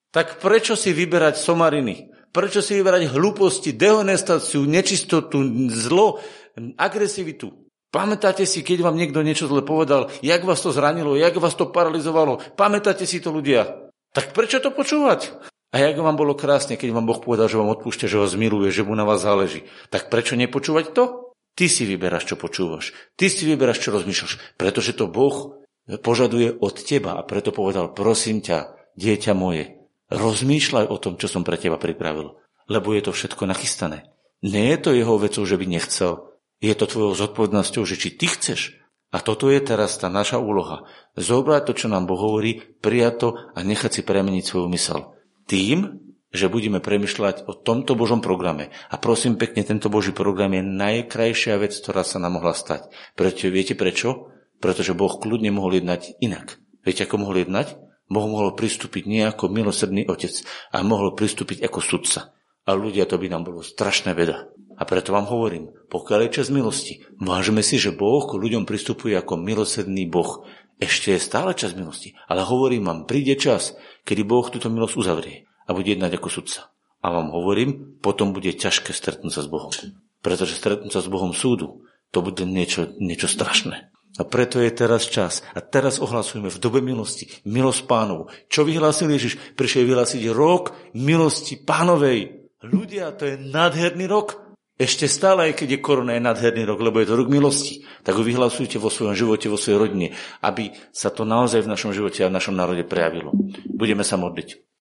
Tak 0.10 0.42
prečo 0.42 0.74
si 0.74 0.90
vyberať 0.90 1.38
somariny? 1.38 2.10
Prečo 2.34 2.66
si 2.66 2.82
vyberať 2.82 3.14
hlúposti, 3.14 3.78
dehonestáciu, 3.78 4.66
nečistotu, 4.66 5.38
zlo, 5.70 6.18
agresivitu? 6.78 7.54
Pamätáte 7.90 8.46
si, 8.46 8.62
keď 8.62 8.86
vám 8.86 8.98
niekto 8.98 9.22
niečo 9.26 9.50
zle 9.50 9.66
povedal, 9.66 10.14
jak 10.22 10.46
vás 10.46 10.62
to 10.62 10.70
zranilo, 10.70 11.18
jak 11.18 11.34
vás 11.38 11.58
to 11.58 11.70
paralizovalo? 11.74 12.38
Pamätáte 12.54 13.06
si 13.06 13.18
to 13.18 13.34
ľudia? 13.34 13.89
Tak 14.14 14.34
prečo 14.34 14.58
to 14.60 14.74
počúvať? 14.74 15.38
A 15.70 15.78
jak 15.78 16.02
vám 16.02 16.18
bolo 16.18 16.34
krásne, 16.34 16.82
keď 16.82 16.98
vám 16.98 17.06
Boh 17.06 17.22
povedal, 17.22 17.46
že 17.46 17.62
vám 17.62 17.70
odpúšťa, 17.78 18.10
že 18.10 18.18
ho 18.18 18.26
zmiluje, 18.26 18.74
že 18.74 18.82
mu 18.82 18.98
na 18.98 19.06
vás 19.06 19.22
záleží. 19.22 19.70
Tak 19.94 20.10
prečo 20.10 20.34
nepočúvať 20.34 20.98
to? 20.98 21.04
Ty 21.54 21.66
si 21.70 21.86
vyberáš, 21.86 22.26
čo 22.26 22.36
počúvaš. 22.40 22.98
Ty 23.14 23.30
si 23.30 23.46
vyberáš, 23.46 23.86
čo 23.86 23.94
rozmýšľaš. 23.94 24.58
Pretože 24.58 24.98
to 24.98 25.06
Boh 25.06 25.62
požaduje 26.02 26.58
od 26.58 26.74
teba 26.82 27.22
a 27.22 27.22
preto 27.22 27.54
povedal, 27.54 27.94
prosím 27.94 28.42
ťa, 28.42 28.74
dieťa 28.98 29.38
moje, 29.38 29.78
rozmýšľaj 30.10 30.90
o 30.90 30.98
tom, 30.98 31.22
čo 31.22 31.30
som 31.30 31.46
pre 31.46 31.62
teba 31.62 31.78
pripravil. 31.78 32.42
Lebo 32.66 32.94
je 32.98 33.06
to 33.06 33.12
všetko 33.14 33.46
nachystané. 33.46 34.10
Nie 34.42 34.74
je 34.74 34.80
to 34.82 34.90
jeho 34.96 35.22
vecou, 35.22 35.44
že 35.46 35.58
by 35.60 35.66
nechcel. 35.70 36.34
Je 36.64 36.74
to 36.74 36.90
tvojou 36.90 37.14
zodpovednosťou, 37.14 37.84
že 37.86 37.96
či 38.00 38.10
ty 38.18 38.26
chceš, 38.26 38.79
a 39.10 39.18
toto 39.26 39.50
je 39.50 39.58
teraz 39.58 39.98
tá 39.98 40.06
naša 40.06 40.38
úloha. 40.38 40.86
Zobrať 41.18 41.62
to, 41.66 41.74
čo 41.74 41.88
nám 41.90 42.06
Boh 42.06 42.22
hovorí, 42.22 42.62
prijať 42.78 43.16
to 43.18 43.30
a 43.58 43.60
nechať 43.66 43.92
si 44.00 44.02
premeniť 44.06 44.44
svoju 44.46 44.68
mysel. 44.70 45.18
Tým, 45.50 46.10
že 46.30 46.46
budeme 46.46 46.78
premyšľať 46.78 47.50
o 47.50 47.58
tomto 47.58 47.98
Božom 47.98 48.22
programe. 48.22 48.70
A 48.94 49.02
prosím 49.02 49.34
pekne, 49.34 49.66
tento 49.66 49.90
Boží 49.90 50.14
program 50.14 50.54
je 50.54 50.62
najkrajšia 50.62 51.58
vec, 51.58 51.74
ktorá 51.74 52.06
sa 52.06 52.22
nám 52.22 52.38
mohla 52.38 52.54
stať. 52.54 52.94
Prečo, 53.18 53.50
viete 53.50 53.74
prečo? 53.74 54.30
Pretože 54.62 54.94
Boh 54.94 55.18
kľudne 55.18 55.50
mohol 55.50 55.82
jednať 55.82 56.22
inak. 56.22 56.62
Viete, 56.86 57.10
ako 57.10 57.26
mohol 57.26 57.42
jednať? 57.42 57.82
Boh 58.10 58.26
mohol 58.30 58.54
pristúpiť 58.54 59.10
nie 59.10 59.26
ako 59.26 59.50
milosrdný 59.50 60.06
otec 60.06 60.34
a 60.70 60.86
mohol 60.86 61.18
pristúpiť 61.18 61.66
ako 61.66 61.80
sudca. 61.82 62.34
A 62.70 62.78
ľudia, 62.78 63.10
to 63.10 63.18
by 63.18 63.26
nám 63.26 63.50
bolo 63.50 63.66
strašné 63.66 64.14
veda. 64.14 64.54
A 64.80 64.88
preto 64.88 65.12
vám 65.12 65.28
hovorím, 65.28 65.76
pokiaľ 65.92 66.20
je 66.26 66.36
čas 66.40 66.48
milosti, 66.48 67.04
vážme 67.20 67.60
si, 67.60 67.76
že 67.76 67.92
Boh 67.92 68.24
k 68.24 68.40
ľuďom 68.40 68.64
pristupuje 68.64 69.12
ako 69.20 69.36
milosrdný 69.36 70.08
Boh. 70.08 70.48
Ešte 70.80 71.12
je 71.12 71.20
stále 71.20 71.52
čas 71.52 71.76
milosti, 71.76 72.16
ale 72.32 72.48
hovorím 72.48 72.88
vám, 72.88 73.00
príde 73.04 73.36
čas, 73.36 73.76
kedy 74.08 74.24
Boh 74.24 74.48
túto 74.48 74.72
milosť 74.72 74.96
uzavrie 74.96 75.44
a 75.68 75.76
bude 75.76 75.92
jednať 75.92 76.16
ako 76.16 76.32
sudca. 76.32 76.72
A 77.04 77.12
vám 77.12 77.36
hovorím, 77.36 78.00
potom 78.00 78.32
bude 78.32 78.56
ťažké 78.56 78.96
stretnúť 78.96 79.36
sa 79.36 79.42
s 79.44 79.52
Bohom. 79.52 79.72
Pretože 80.24 80.56
stretnúť 80.56 80.92
sa 80.96 81.04
s 81.04 81.12
Bohom 81.12 81.36
súdu, 81.36 81.84
to 82.16 82.24
bude 82.24 82.44
niečo, 82.48 82.96
niečo 83.04 83.28
strašné. 83.28 83.92
A 84.20 84.28
preto 84.28 84.60
je 84.60 84.72
teraz 84.74 85.08
čas. 85.08 85.46
A 85.56 85.64
teraz 85.64 86.04
ohlasujeme 86.04 86.52
v 86.52 86.60
dobe 86.60 86.84
milosti, 86.84 87.30
milosť 87.48 87.88
pánov. 87.88 88.28
Čo 88.52 88.68
vyhlásil 88.68 89.08
Ježiš? 89.08 89.40
Prišiel 89.56 89.88
vyhlásiť 89.88 90.28
rok 90.36 90.76
milosti 90.92 91.56
pánovej. 91.64 92.52
Ľudia, 92.60 93.16
to 93.16 93.30
je 93.30 93.36
nádherný 93.40 94.12
rok. 94.12 94.49
Ešte 94.80 95.12
stále, 95.12 95.52
aj 95.52 95.60
keď 95.60 95.76
je 95.76 95.84
korona, 95.84 96.16
je 96.16 96.24
nádherný 96.24 96.64
rok, 96.64 96.80
lebo 96.80 97.04
je 97.04 97.12
to 97.12 97.20
rok 97.20 97.28
milosti, 97.28 97.84
tak 98.00 98.16
ho 98.16 98.24
vyhlasujte 98.24 98.80
vo 98.80 98.88
svojom 98.88 99.12
živote, 99.12 99.52
vo 99.52 99.60
svojej 99.60 99.76
rodine, 99.76 100.16
aby 100.40 100.72
sa 100.96 101.12
to 101.12 101.28
naozaj 101.28 101.68
v 101.68 101.72
našom 101.76 101.92
živote 101.92 102.24
a 102.24 102.32
v 102.32 102.36
našom 102.40 102.56
národe 102.56 102.88
prejavilo. 102.88 103.36
Budeme 103.68 104.08
sa 104.08 104.16
modliť. 104.16 104.69